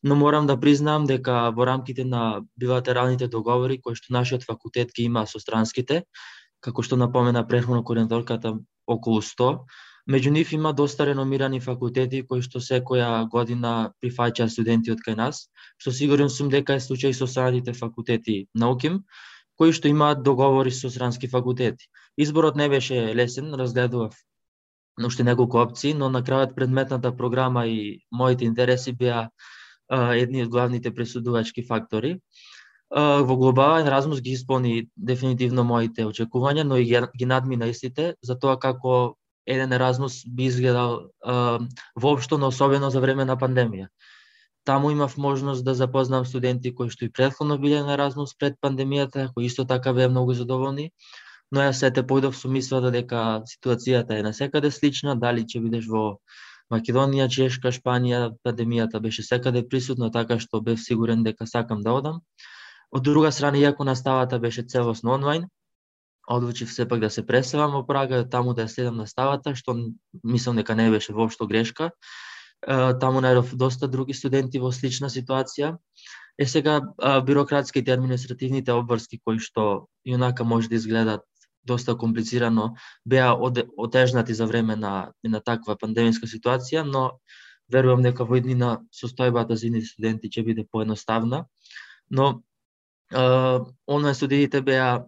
но 0.03 0.17
морам 0.19 0.49
да 0.49 0.57
признам 0.59 1.07
дека 1.07 1.37
во 1.55 1.67
рамките 1.69 2.03
на 2.03 2.41
билатералните 2.59 3.29
договори 3.35 3.79
кои 3.79 3.95
што 3.99 4.13
нашиот 4.17 4.43
факултет 4.49 4.91
ги 4.97 5.07
има 5.07 5.23
со 5.33 5.39
странските, 5.39 6.03
како 6.59 6.83
што 6.83 6.99
напомена 6.99 7.45
претходно 7.47 7.83
координаторката 7.87 8.57
околу 8.87 9.21
100, 9.29 9.49
меѓу 10.11 10.33
нив 10.35 10.51
има 10.57 10.73
доста 10.73 11.07
реномирани 11.07 11.61
факултети 11.63 12.25
кои 12.27 12.43
што 12.43 12.59
секоја 12.59 13.23
година 13.31 13.93
прифаќаат 14.03 14.51
студенти 14.51 14.91
од 14.91 15.05
кај 15.07 15.15
нас, 15.21 15.47
што 15.79 15.95
сигурен 16.01 16.29
сум 16.29 16.51
дека 16.51 16.75
е 16.75 16.83
случај 16.83 17.15
со 17.15 17.29
останатите 17.29 17.77
факултети 17.79 18.37
науким, 18.65 18.99
кои 19.55 19.71
што 19.71 19.87
имаат 19.87 20.23
договори 20.27 20.71
со 20.71 20.91
странски 20.91 21.31
факултети. 21.31 21.87
Изборот 22.17 22.59
не 22.59 22.67
беше 22.69 23.15
лесен, 23.15 23.53
разгледував 23.55 24.19
уште 25.01 25.23
неколку 25.23 25.57
опции, 25.57 25.93
но 25.93 26.09
на 26.09 26.21
крајот 26.23 26.55
предметната 26.55 27.15
програма 27.15 27.67
и 27.67 28.01
моите 28.11 28.45
интереси 28.45 28.91
беа 28.91 29.29
едни 29.89 30.43
од 30.43 30.49
главните 30.49 30.93
пресудувачки 30.93 31.65
фактори. 31.67 32.19
Во 32.93 33.35
глобален 33.37 33.87
размус 33.87 34.21
ги 34.21 34.31
исполни 34.37 34.87
дефинитивно 34.97 35.63
моите 35.63 36.05
очекувања, 36.05 36.63
но 36.63 36.77
и 36.77 36.85
ги 36.85 37.25
надмина 37.25 37.67
истите 37.67 38.13
за 38.21 38.37
тоа 38.39 38.59
како 38.59 39.15
еден 39.45 39.73
Еразмус 39.73 40.21
би 40.27 40.45
изгледал 40.45 41.09
воопшто, 41.95 42.37
но 42.37 42.47
особено 42.47 42.89
за 42.89 43.01
време 43.01 43.25
на 43.25 43.37
пандемија. 43.37 43.87
Таму 44.63 44.91
имав 44.91 45.17
можност 45.17 45.65
да 45.65 45.73
запознам 45.73 46.25
студенти 46.25 46.71
кои 46.75 46.89
што 46.89 47.05
и 47.05 47.11
предходно 47.11 47.57
биле 47.57 47.81
на 47.83 47.93
Еразмус 47.97 48.37
пред 48.37 48.55
пандемијата, 48.61 49.33
кои 49.33 49.45
исто 49.45 49.65
така 49.65 49.93
беа 49.93 50.09
многу 50.09 50.33
задоволни 50.33 50.91
но 51.53 51.61
ја 51.67 51.73
сете 51.77 52.01
појдов 52.09 52.33
со 52.33 52.49
мислата 52.49 52.89
дека 52.93 53.43
ситуацијата 53.49 54.17
е 54.17 54.25
насекаде 54.25 54.71
слична, 54.73 55.13
дали 55.15 55.45
ќе 55.45 55.61
бидеш 55.61 55.85
во 55.89 56.03
Македонија, 56.73 57.27
Чешка, 57.29 57.69
Шпанија, 57.75 58.31
пандемијата 58.45 59.01
беше 59.03 59.25
секаде 59.27 59.61
присутна, 59.69 60.09
така 60.11 60.39
што 60.41 60.61
бев 60.65 60.79
сигурен 60.81 61.23
дека 61.23 61.45
сакам 61.45 61.83
да 61.85 61.93
одам. 61.93 62.21
Од 62.89 63.03
друга 63.05 63.31
страна, 63.31 63.59
иако 63.61 63.85
наставата 63.85 64.39
беше 64.39 64.63
целосно 64.63 65.13
онлайн, 65.13 65.45
одлучив 66.27 66.73
сепак 66.73 66.99
да 66.99 67.09
се 67.09 67.25
преселам 67.25 67.71
во 67.77 67.83
Прага, 67.85 68.23
таму 68.29 68.53
да 68.53 68.65
ја 68.65 68.73
следам 68.73 68.97
наставата, 68.97 69.55
што 69.55 69.75
мислам 70.23 70.55
дека 70.55 70.75
не 70.75 70.89
беше 70.89 71.13
воопшто 71.13 71.47
грешка. 71.47 71.91
Таму 72.65 73.21
најдов 73.21 73.53
доста 73.59 73.87
други 73.87 74.13
студенти 74.13 74.59
во 74.59 74.71
слична 74.71 75.09
ситуација. 75.09 75.77
Е 76.39 76.47
сега 76.47 76.79
бирократските 77.25 77.91
и 77.91 77.93
административните 77.93 78.73
обврски 78.73 79.19
кои 79.25 79.37
што 79.37 79.87
јунака 80.07 80.47
може 80.47 80.69
да 80.69 80.75
изгледат 80.75 81.21
доста 81.65 81.95
комплицирано, 81.97 82.75
беа 83.05 83.33
отежнати 83.77 84.33
за 84.33 84.45
време 84.47 84.75
на, 84.75 85.11
на 85.23 85.39
таква 85.41 85.77
пандемиска 85.79 86.27
ситуација, 86.27 86.83
но 86.83 87.19
верувам 87.71 88.03
дека 88.03 88.25
во 88.25 88.37
иднина 88.37 88.81
состојбата 88.93 89.55
за 89.55 89.67
ините 89.67 89.87
студенти 89.93 90.29
ќе 90.29 90.43
биде 90.43 90.65
поедноставна. 90.71 91.45
Но 92.09 92.43
онлайн 93.87 94.15
студиите 94.15 94.61
беа 94.61 95.05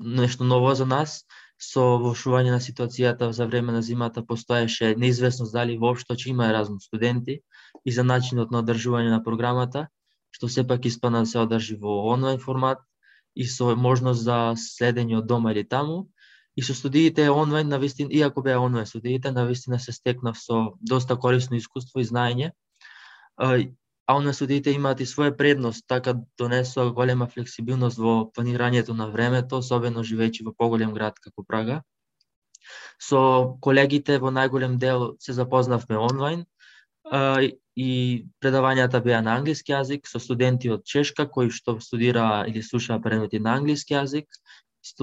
нешто 0.00 0.44
ново 0.44 0.74
за 0.74 0.86
нас, 0.86 1.24
со 1.58 1.82
влошување 2.02 2.50
на 2.52 2.60
ситуацијата 2.60 3.30
за 3.32 3.46
време 3.46 3.72
на 3.72 3.82
зимата 3.82 4.24
постоеше 4.26 4.94
неизвестност 4.98 5.54
дали 5.54 5.78
воопшто 5.78 6.14
ќе 6.14 6.30
има 6.30 6.52
разум 6.52 6.80
студенти 6.80 7.40
и 7.84 7.92
за 7.92 8.04
начинот 8.04 8.50
на 8.50 8.62
одржување 8.62 9.10
на 9.10 9.22
програмата, 9.22 9.86
што 10.34 10.48
сепак 10.48 10.84
испана 10.90 11.22
да 11.24 11.30
се 11.30 11.38
одржи 11.38 11.76
во 11.80 11.94
онлайн 12.12 12.38
формат, 12.38 12.82
и 13.34 13.46
со 13.46 13.74
можност 13.76 14.22
за 14.24 14.54
следење 14.56 15.18
од 15.18 15.26
дома 15.26 15.52
или 15.52 15.64
таму. 15.64 16.08
И 16.56 16.62
со 16.62 16.74
студиите 16.74 17.30
онлайн, 17.30 17.68
на 17.68 17.78
вистина, 17.78 18.10
иако 18.12 18.42
беа 18.42 18.60
онлайн 18.60 18.86
студиите, 18.86 19.32
на 19.32 19.46
вистина 19.46 19.78
се 19.78 19.92
стекнав 19.92 20.38
со 20.38 20.74
доста 20.80 21.16
корисно 21.16 21.56
искуство 21.56 22.00
и 22.00 22.04
знаење. 22.04 22.52
А 23.36 23.58
онлайн 24.14 24.34
студиите 24.34 24.70
имаат 24.70 25.00
и 25.00 25.06
своја 25.06 25.36
предност, 25.36 25.84
така 25.88 26.14
донесува 26.38 26.92
голема 26.92 27.26
флексибилност 27.26 27.98
во 27.98 28.30
планирањето 28.30 28.94
на 28.94 29.08
времето, 29.10 29.58
особено 29.58 30.04
живејќи 30.04 30.44
во 30.46 30.54
поголем 30.54 30.94
град 30.94 31.18
како 31.18 31.42
Прага. 31.42 31.82
Со 33.02 33.20
колегите 33.60 34.18
во 34.18 34.30
најголем 34.30 34.78
дел 34.78 35.16
се 35.18 35.32
запознавме 35.32 35.98
онлайн, 35.98 36.44
и 37.76 38.26
предавањата 38.40 39.00
беа 39.02 39.20
на 39.22 39.34
англиски 39.38 39.72
јазик 39.72 40.06
со 40.06 40.20
студенти 40.22 40.70
од 40.70 40.84
Чешка 40.86 41.26
кои 41.26 41.50
што 41.50 41.78
студира 41.80 42.44
или 42.48 42.62
слуша 42.62 43.00
предмети 43.02 43.40
на 43.40 43.56
англиски 43.58 43.94
јазик. 43.94 44.26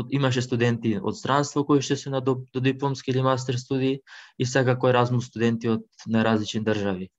Имаше 0.09 0.41
студенти 0.41 0.93
од 1.01 1.17
странство 1.17 1.63
кои 1.65 1.81
што 1.81 1.97
се 1.97 2.09
на 2.09 2.21
додипломски 2.21 3.11
или 3.11 3.21
мастер 3.21 3.57
студии 3.57 4.01
и 4.37 4.45
секако 4.45 4.89
Еразмус 4.89 5.27
студенти 5.27 5.69
од 5.69 5.83
на 6.07 6.23
различни 6.23 6.63
држави. 6.63 7.09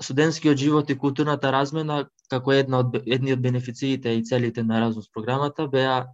Студентскиот 0.00 0.56
живот 0.58 0.90
и 0.90 0.98
културната 0.98 1.52
размена 1.52 2.06
како 2.30 2.52
една 2.52 2.82
од 2.82 2.96
едни 3.06 3.32
од 3.32 3.40
бенефициите 3.40 4.16
и 4.16 4.24
целите 4.24 4.62
на 4.62 4.78
Еразмус 4.78 5.10
програмата 5.12 5.68
беа 5.68 6.06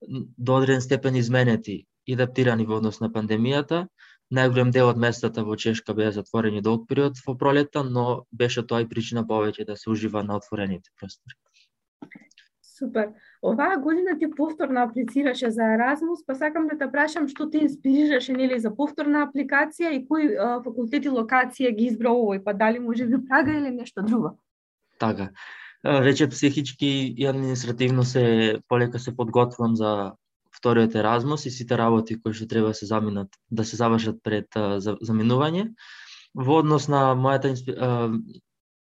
до 0.00 0.56
одреден 0.56 0.80
степен 0.80 1.16
изменети 1.16 1.84
и 2.06 2.14
адаптирани 2.14 2.66
во 2.66 2.78
однос 2.78 3.00
на 3.00 3.10
пандемијата, 3.10 3.86
Најголем 4.34 4.70
дел 4.72 4.90
од 4.92 4.98
местата 5.00 5.42
во 5.44 5.56
Чешка 5.56 5.94
беа 5.96 6.10
затворени 6.12 6.60
долг 6.64 6.88
период 6.88 7.20
во 7.26 7.34
пролета, 7.42 7.82
но 7.84 8.24
беше 8.32 8.62
тоа 8.62 8.82
и 8.84 8.88
причина 8.88 9.24
повеќе 9.28 9.64
да 9.66 9.76
се 9.76 9.88
ужива 9.90 10.22
на 10.22 10.36
отворените 10.36 10.90
простори. 11.00 11.38
Супер. 12.78 13.08
Оваа 13.42 13.78
година 13.82 14.18
ти 14.18 14.30
повторно 14.30 14.82
аплицираше 14.82 15.50
за 15.50 15.72
Еразмус, 15.74 16.20
па 16.26 16.34
сакам 16.34 16.68
да 16.68 16.76
те 16.78 16.90
прашам 16.92 17.28
што 17.28 17.48
ти 17.50 17.64
инспирираше 17.64 18.36
нели 18.36 18.58
за 18.60 18.74
повторна 18.74 19.24
апликација 19.26 19.94
и 19.96 20.04
кои 20.06 20.28
а, 20.36 20.60
факултети 20.62 21.08
локација 21.08 21.72
ги 21.74 21.88
избра 21.88 22.12
овој, 22.12 22.44
па 22.44 22.54
дали 22.54 22.78
може 22.78 23.06
би 23.06 23.24
Прага 23.24 23.56
или 23.56 23.70
нешто 23.70 24.02
друго? 24.02 24.36
Така. 24.98 25.32
Веќе 25.84 26.28
психички 26.30 27.14
и 27.16 27.26
административно 27.26 28.04
се 28.04 28.60
полека 28.68 28.98
се 28.98 29.16
подготвувам 29.16 29.76
за 29.76 30.12
вториот 30.58 30.94
Еразмус 30.94 31.46
и 31.46 31.50
сите 31.50 31.78
работи 31.78 32.18
кои 32.20 32.34
што 32.34 32.48
треба 32.50 32.72
да 32.72 32.74
се 32.74 32.86
заминат, 32.86 33.28
да 33.50 33.64
се 33.64 33.76
завршат 33.76 34.22
пред 34.22 34.56
а, 34.56 34.80
за, 34.80 34.96
заминување. 35.02 35.68
Во 36.34 36.58
однос 36.62 36.88
на 36.92 37.14
мојата 37.18 37.54
а, 37.54 37.90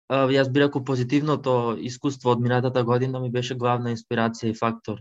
а, 0.08 0.26
јас 0.34 0.50
би 0.50 0.64
рекол 0.64 0.84
позитивното 0.84 1.76
искуство 1.78 2.34
од 2.34 2.42
минатата 2.42 2.84
година 2.84 3.20
ми 3.20 3.30
беше 3.30 3.54
главна 3.54 3.94
инспирација 3.94 4.50
и 4.50 4.58
фактор 4.58 5.00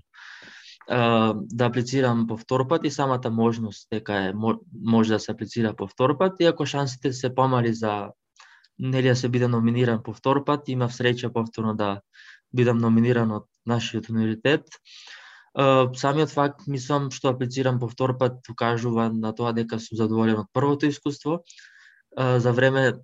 а, 0.87 1.33
да 1.35 1.65
аплицирам 1.65 2.27
по 2.27 2.37
втор 2.37 2.67
пат 2.67 2.85
и 2.85 2.91
самата 2.91 3.31
можност 3.31 3.87
дека 3.91 4.13
е 4.29 4.33
може 4.33 5.13
да 5.13 5.19
се 5.19 5.31
аплицира 5.31 5.75
по 5.75 5.87
втор 5.87 6.17
пат, 6.17 6.39
иако 6.39 6.65
шансите 6.65 7.13
се 7.13 7.35
помали 7.35 7.73
за 7.73 8.09
нели 8.79 9.07
да 9.07 9.15
се 9.15 9.29
биде 9.29 9.47
номиниран 9.47 10.03
по 10.03 10.13
втор 10.13 10.45
пат, 10.45 10.69
имав 10.69 10.93
среќа 10.95 11.33
повторно 11.33 11.75
да 11.75 11.99
бидам 12.55 12.77
номиниран 12.77 13.31
од 13.31 13.45
нашиот 13.65 14.09
универзитет 14.09 14.79
самиот 15.55 16.29
факт, 16.29 16.67
мислам, 16.67 17.09
што 17.11 17.29
аплицирам 17.29 17.79
по 17.79 17.87
втор 17.89 18.17
пат, 18.17 18.41
укажува 18.49 19.09
на 19.13 19.33
тоа 19.33 19.53
дека 19.53 19.79
сум 19.79 19.97
задоволен 19.97 20.45
од 20.45 20.49
првото 20.53 20.87
искуство. 20.87 21.43
За 22.15 22.51
време 22.51 22.99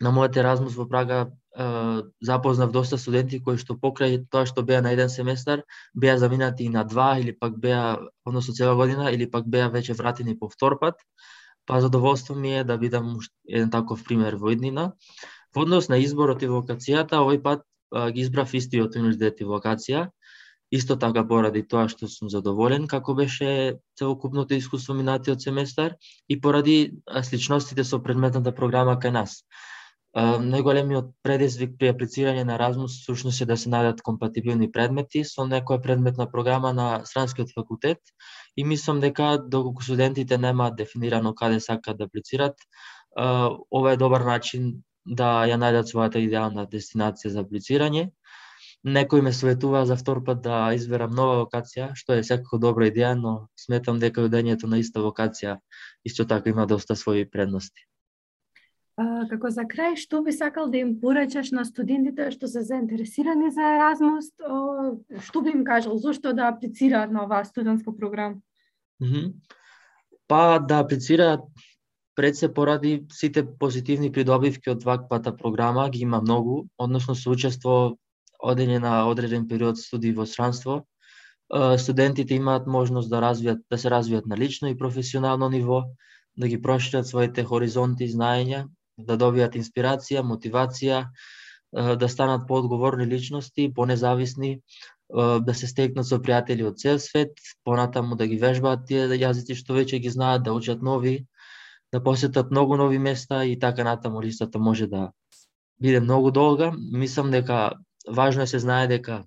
на 0.00 0.10
мојот 0.10 0.36
Еразмус 0.38 0.74
во 0.74 0.86
Прага 0.86 1.30
запознав 2.22 2.72
доста 2.72 2.96
студенти 2.96 3.42
кои 3.44 3.58
што 3.60 3.76
покрај 3.76 4.24
тоа 4.30 4.46
што 4.48 4.62
беа 4.62 4.80
на 4.80 4.94
еден 4.94 5.10
семестар, 5.12 5.62
беа 5.94 6.16
заминати 6.18 6.64
и 6.64 6.72
на 6.72 6.84
два 6.84 7.18
или 7.18 7.32
пак 7.32 7.58
беа, 7.60 7.98
односно 8.24 8.54
цела 8.54 8.74
година, 8.74 9.10
или 9.12 9.26
пак 9.26 9.46
беа 9.46 9.68
веќе 9.68 9.98
вратени 9.98 10.38
по 10.38 10.48
втор 10.48 10.78
пат. 10.80 10.94
Па 11.66 11.80
задоволство 11.80 12.34
ми 12.34 12.58
е 12.58 12.64
да 12.64 12.76
видам 12.76 13.18
еден 13.46 13.70
таков 13.70 14.04
пример 14.04 14.34
во 14.36 14.52
иднина. 14.52 14.92
Во 15.54 15.62
однос 15.62 15.88
на 15.88 16.00
изборот 16.00 16.42
и 16.42 16.48
вокацијата, 16.48 17.20
овој 17.20 17.42
пат 17.42 17.68
ги 17.92 18.24
избрав 18.24 18.54
истиот 18.54 18.96
универзитет 18.96 19.44
и 19.44 19.44
вокација 19.44 20.08
Исто 20.72 20.96
така 20.96 21.26
поради 21.28 21.60
тоа 21.68 21.88
што 21.92 22.08
сум 22.08 22.30
задоволен 22.32 22.86
како 22.88 23.14
беше 23.14 23.48
целокупното 24.00 24.56
искуство 24.56 24.94
минатиот 24.96 25.44
семестар 25.44 25.96
и 26.28 26.40
поради 26.40 26.76
сличностите 27.28 27.84
со 27.84 28.00
предметната 28.02 28.54
програма 28.56 28.96
кај 28.96 29.12
нас. 29.18 29.42
Најголемиот 30.16 31.10
предизвик 31.24 31.76
при 31.80 31.88
аплицирање 31.88 32.44
на 32.44 32.56
Размус 32.60 32.98
сушност 33.04 33.40
е 33.40 33.46
да 33.48 33.56
се 33.56 33.70
најдат 33.72 34.00
компатибилни 34.04 34.70
предмети 34.72 35.22
со 35.28 35.44
некоја 35.48 35.80
предметна 35.84 36.26
програма 36.32 36.72
на 36.72 36.88
странскиот 37.04 37.52
факултет 37.56 38.00
и 38.56 38.64
мислам 38.64 39.00
дека 39.00 39.38
доколку 39.38 39.82
студентите 39.82 40.38
немаат 40.38 40.76
дефинирано 40.76 41.34
каде 41.34 41.60
сакаат 41.60 41.98
да 41.98 42.04
аплицират, 42.04 42.56
ова 43.16 43.92
е 43.92 43.96
добар 43.96 44.24
начин 44.28 44.82
да 45.04 45.44
ја 45.48 45.56
најдат 45.60 45.88
својата 45.88 46.20
идеална 46.20 46.66
дестинација 46.68 47.32
за 47.32 47.44
аплицирање 47.44 48.10
Некој 48.82 49.22
ме 49.22 49.30
советува 49.32 49.84
за 49.86 49.94
втор 49.96 50.24
пат 50.26 50.42
да 50.42 50.72
изберам 50.74 51.14
нова 51.14 51.44
локација, 51.44 51.92
што 51.94 52.16
е 52.18 52.26
секако 52.26 52.58
добра 52.58 52.88
идеја, 52.90 53.14
но 53.14 53.46
сметам 53.54 54.00
дека 54.02 54.24
одењето 54.26 54.66
на 54.66 54.80
иста 54.82 54.98
локација 54.98 55.60
исто 56.04 56.26
така 56.26 56.50
има 56.50 56.66
доста 56.66 56.98
своји 56.98 57.28
предности. 57.30 57.86
А, 58.98 59.24
како 59.30 59.48
за 59.54 59.62
крај, 59.64 59.94
што 59.96 60.20
би 60.26 60.34
сакал 60.34 60.68
да 60.70 60.82
им 60.82 60.96
порачаш 61.00 61.52
на 61.54 61.64
студентите 61.64 62.28
што 62.34 62.50
се 62.50 62.64
заинтересирани 62.66 63.52
за 63.54 63.70
Еразмус, 63.78 64.34
што 65.30 65.42
би 65.46 65.54
им 65.54 65.64
кажал, 65.64 65.96
зошто 65.98 66.34
да 66.34 66.50
аплицираат 66.50 67.10
на 67.14 67.24
оваа 67.24 67.44
студентска 67.44 67.94
програма? 67.96 68.42
Mm 69.02 69.08
-hmm. 69.08 69.32
Па 70.26 70.58
да 70.58 70.80
аплицираат 70.80 71.40
пред 72.14 72.36
се 72.36 72.54
поради 72.54 73.06
сите 73.12 73.46
позитивни 73.58 74.12
придобивки 74.12 74.70
од 74.70 74.84
ваквата 74.84 75.36
програма 75.36 75.88
ги 75.90 76.00
има 76.00 76.20
многу, 76.20 76.66
односно 76.78 77.14
учество 77.30 77.98
одење 78.42 78.78
на 78.82 79.06
одреден 79.08 79.46
период 79.48 79.78
студии 79.78 80.12
во 80.12 80.26
странство, 80.26 80.82
студентите 81.78 82.34
имаат 82.34 82.66
можност 82.66 83.10
да 83.10 83.20
развијат 83.20 83.60
да 83.70 83.78
се 83.78 83.90
развијат 83.92 84.26
на 84.26 84.36
лично 84.36 84.68
и 84.68 84.78
професионално 84.78 85.48
ниво, 85.48 85.82
да 86.36 86.48
ги 86.48 86.62
прошират 86.62 87.06
своите 87.06 87.44
хоризонти, 87.44 88.04
и 88.04 88.12
знаења, 88.12 88.66
да 88.98 89.18
добијат 89.18 89.56
инспирација, 89.56 90.24
мотивација, 90.24 91.04
да 91.72 92.08
станат 92.08 92.48
поодговорни 92.48 93.06
личности, 93.06 93.72
понезависни, 93.74 94.60
да 95.12 95.54
се 95.54 95.66
стекнат 95.68 96.08
со 96.08 96.16
пријатели 96.18 96.64
од 96.64 96.78
цел 96.80 96.98
свет, 96.98 97.36
понатаму 97.64 98.16
да 98.16 98.26
ги 98.26 98.38
вежбаат 98.40 98.86
тие 98.88 99.08
јазици 99.20 99.56
што 99.56 99.76
веќе 99.76 100.00
ги 100.00 100.10
знаат, 100.10 100.42
да 100.42 100.52
учат 100.56 100.82
нови, 100.82 101.26
да 101.92 102.00
посетат 102.02 102.50
многу 102.50 102.76
нови 102.76 102.98
места 102.98 103.44
и 103.44 103.58
така 103.58 103.84
натаму 103.84 104.22
листата 104.22 104.58
може 104.58 104.86
да 104.86 105.10
биде 105.80 106.00
многу 106.00 106.30
долга. 106.30 106.72
Мислам 106.92 107.30
дека 107.30 107.72
важно 108.08 108.42
е 108.42 108.44
да 108.44 108.46
се 108.46 108.58
знае 108.58 108.88
дека 108.88 109.24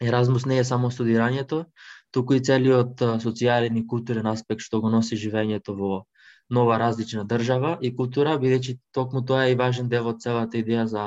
Еразмус 0.00 0.46
не 0.46 0.58
е 0.58 0.64
само 0.64 0.88
студирањето, 0.90 1.66
туку 2.10 2.34
и 2.34 2.40
целиот 2.40 3.02
социјален 3.24 3.76
и 3.76 3.86
културен 3.86 4.26
аспект 4.26 4.64
што 4.64 4.80
го 4.80 4.90
носи 4.90 5.16
живењето 5.20 5.74
во 5.76 6.04
нова 6.50 6.78
различна 6.80 7.24
држава 7.24 7.76
и 7.80 7.92
култура, 7.96 8.38
бидејќи 8.40 8.78
токму 8.96 9.22
тоа 9.24 9.44
е 9.46 9.52
и 9.52 9.58
важен 9.60 9.88
дел 9.88 10.08
од 10.08 10.22
целата 10.24 10.58
идеја 10.58 10.86
за 10.94 11.04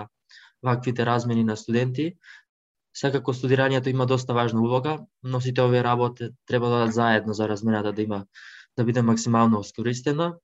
ваквите 0.63 1.05
размени 1.05 1.43
на 1.43 1.57
студенти. 1.57 2.13
Секако 2.93 3.33
студирањето 3.33 3.89
има 3.89 4.05
доста 4.05 4.33
важна 4.33 4.61
улога, 4.61 4.99
но 5.23 5.41
сите 5.41 5.61
овие 5.61 5.83
работи 5.83 6.29
треба 6.45 6.69
да 6.69 6.77
дадат 6.77 6.93
заедно 6.93 7.33
за 7.33 7.49
размената 7.49 7.93
да 7.93 8.01
има 8.01 8.25
да 8.77 8.83
биде 8.83 9.01
максимално 9.01 9.61
искористена. 9.61 10.35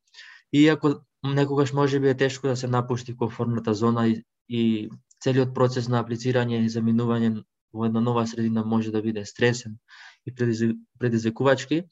Иако 0.54 0.96
некогаш 1.24 1.74
може 1.74 2.00
би 2.00 2.10
е 2.10 2.18
тешко 2.18 2.48
да 2.48 2.56
се 2.56 2.68
напушти 2.68 3.18
комфортната 3.18 3.74
зона 3.74 4.08
и, 4.08 4.24
и 4.50 4.90
целиот 5.24 5.54
процес 5.56 5.90
на 5.92 6.02
аплицирање 6.04 6.64
и 6.64 6.70
заминување 6.72 7.32
во 7.74 7.86
една 7.86 8.02
нова 8.02 8.26
средина 8.28 8.64
може 8.66 8.92
да 8.92 9.02
биде 9.02 9.26
стресен 9.26 9.78
и 10.26 10.34
предизвикувачки. 11.00 11.84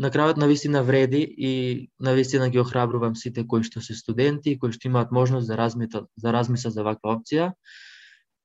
На 0.00 0.10
крајот 0.10 0.38
на 0.38 0.46
вистина 0.46 0.82
вреди 0.82 1.20
и 1.20 1.52
на 2.00 2.14
вистина 2.14 2.48
ги 2.48 2.60
охрабрувам 2.60 3.16
сите 3.16 3.46
кои 3.46 3.64
што 3.66 3.82
се 3.84 3.94
студенти, 3.94 4.58
кои 4.58 4.72
што 4.72 4.88
имаат 4.88 5.10
можност 5.12 5.48
да 5.48 5.58
размислат, 5.58 6.06
да 6.16 6.32
размислат 6.32 6.74
за 6.74 6.84
ваква 6.86 7.16
опција. 7.18 7.52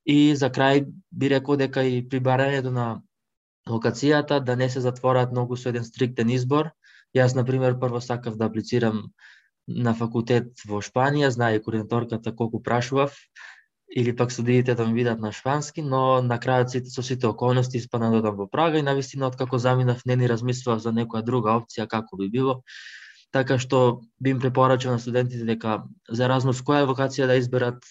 И 0.06 0.36
за 0.36 0.50
крај 0.50 0.86
би 1.12 1.30
рекол 1.30 1.58
дека 1.58 1.84
и 1.84 2.02
прибарањето 2.10 2.74
на 2.74 2.88
локацијата 3.70 4.40
да 4.44 4.56
не 4.56 4.70
се 4.70 4.82
затворат 4.82 5.32
многу 5.32 5.56
со 5.56 5.70
еден 5.70 5.86
стриктен 5.86 6.30
избор. 6.30 6.74
Јас, 7.16 7.36
на 7.36 7.46
пример, 7.46 7.80
прво 7.80 8.02
сакав 8.02 8.36
да 8.38 8.46
аплицирам 8.46 9.06
на 9.68 9.94
факултет 9.96 10.52
во 10.68 10.82
Шпанија, 10.82 11.30
знае 11.30 11.62
координаторката 11.64 12.36
колку 12.36 12.62
прашував, 12.62 13.16
или 13.90 14.16
пак 14.16 14.32
судиите 14.32 14.76
да 14.76 14.86
ми 14.88 14.94
видат 14.94 15.20
на 15.20 15.32
шпански, 15.32 15.82
но 15.82 16.22
на 16.22 16.40
крајот 16.40 16.74
сите 16.74 16.90
со 16.90 17.04
сите 17.04 17.28
околности 17.28 17.78
испадна 17.78 18.10
да 18.12 18.22
додам 18.22 18.36
во 18.36 18.48
Прага 18.48 18.80
и 18.80 18.86
навистина 18.86 19.28
од 19.28 19.38
како 19.38 19.58
заминав 19.58 20.02
не 20.06 20.16
ни 20.16 20.28
размислував 20.28 20.82
за 20.82 20.92
некоја 20.92 21.24
друга 21.24 21.54
опција 21.60 21.88
како 21.88 22.18
би 22.18 22.30
било. 22.30 22.62
Така 23.32 23.58
што 23.60 24.02
би 24.20 24.32
им 24.32 24.40
препорачал 24.40 24.94
на 24.94 25.00
студентите 25.00 25.46
дека 25.46 25.84
за 26.10 26.26
Еразмус 26.26 26.62
која 26.62 26.88
локација 26.90 27.28
да 27.28 27.36
изберат 27.36 27.86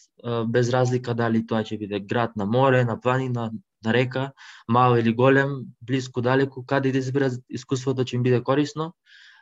без 0.49 0.71
разлика 0.75 1.15
дали 1.15 1.47
тоа 1.47 1.63
ќе 1.63 1.79
биде 1.79 2.01
град 2.01 2.37
на 2.37 2.47
море, 2.47 2.85
на 2.85 3.01
планина, 3.01 3.51
на 3.85 3.93
река, 3.93 4.33
мал 4.69 4.97
или 4.97 5.13
голем, 5.15 5.57
близко, 5.81 6.21
далеку, 6.21 6.65
каде 6.67 6.93
да 6.93 6.99
изберат 6.99 7.41
искуството 7.49 8.03
ќе 8.03 8.15
им 8.15 8.23
биде 8.23 8.43
корисно, 8.43 8.93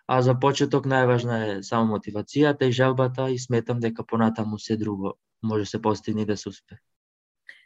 а 0.06 0.22
за 0.22 0.34
почеток 0.34 0.86
најважна 0.86 1.42
е 1.48 1.62
само 1.62 1.96
мотивацијата 1.96 2.68
и 2.68 2.72
желбата 2.72 3.30
и 3.30 3.38
сметам 3.38 3.80
дека 3.80 4.04
понатаму 4.04 4.58
се 4.58 4.76
друго 4.76 5.16
може 5.42 5.64
се 5.66 5.82
постигне 5.82 6.24
да 6.24 6.36
се 6.36 6.48
успе. 6.48 6.76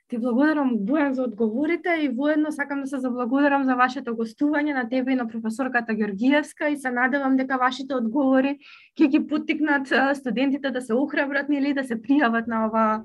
Ти 0.09 0.19
благодарам 0.19 0.71
Бујан 0.87 1.13
за 1.19 1.23
одговорите 1.23 1.97
и 2.03 2.09
воедно 2.09 2.53
сакам 2.53 2.81
да 2.81 2.87
се 2.87 2.99
заблагодарам 2.99 3.65
за 3.65 3.75
вашето 3.75 4.15
гостување 4.15 4.75
на 4.75 4.89
тебе 4.89 5.13
и 5.13 5.17
на 5.19 5.27
професорката 5.27 5.95
Георгиевска 5.95 6.69
и 6.69 6.77
се 6.77 6.91
надевам 6.91 7.37
дека 7.37 7.59
вашите 7.59 7.95
одговори 7.95 8.59
ќе 8.95 9.09
ги 9.09 9.27
поттикнат 9.27 9.91
студентите 10.15 10.71
да 10.71 10.81
се 10.81 10.95
охрабрат 10.95 11.51
или 11.51 11.75
да 11.75 11.85
се 11.85 11.99
пријават 11.99 12.47
на 12.47 12.67
оваа 12.69 13.03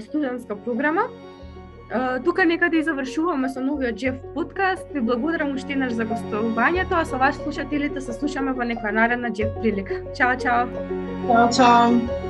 студентска 0.00 0.60
програма. 0.60 1.08
Тука 2.24 2.44
некаде 2.44 2.78
и 2.78 2.82
завршуваме 2.82 3.48
со 3.48 3.64
новиот 3.64 3.96
Джеф 3.96 4.20
подкаст. 4.34 4.92
Ви 4.92 5.00
благодарам 5.00 5.54
уште 5.54 5.72
еднаш 5.72 5.96
за 5.96 6.04
гостувањето, 6.04 7.00
а 7.00 7.04
со 7.08 7.16
вас 7.16 7.40
слушателите 7.40 8.00
се 8.00 8.12
слушаме 8.12 8.52
во 8.52 8.60
некоја 8.60 8.92
наредна 8.92 9.32
Джеф 9.32 9.56
прилика. 9.62 10.04
Чао, 10.12 10.36
чао. 10.36 10.68
Чао, 11.32 11.48
чао. 11.48 12.25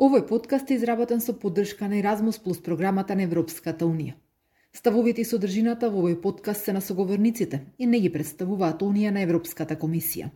Овој 0.00 0.22
подкаст 0.24 0.70
е 0.70 0.78
изработен 0.78 1.20
со 1.20 1.34
поддршка 1.36 1.84
на 1.88 1.98
Erasmus 2.00 2.38
Plus 2.40 2.62
програмата 2.64 3.12
на 3.14 3.26
Европската 3.26 3.84
Унија. 3.84 4.14
Ставовите 4.72 5.20
и 5.20 5.28
содржината 5.28 5.90
во 5.92 6.00
овој 6.00 6.14
подкаст 6.22 6.64
се 6.64 6.72
на 6.72 6.80
соговорниците 6.80 7.58
и 7.78 7.86
не 7.86 8.00
ги 8.00 8.08
представуваат 8.14 8.80
Унија 8.80 9.10
на 9.12 9.20
Европската 9.20 9.76
комисија. 9.76 10.30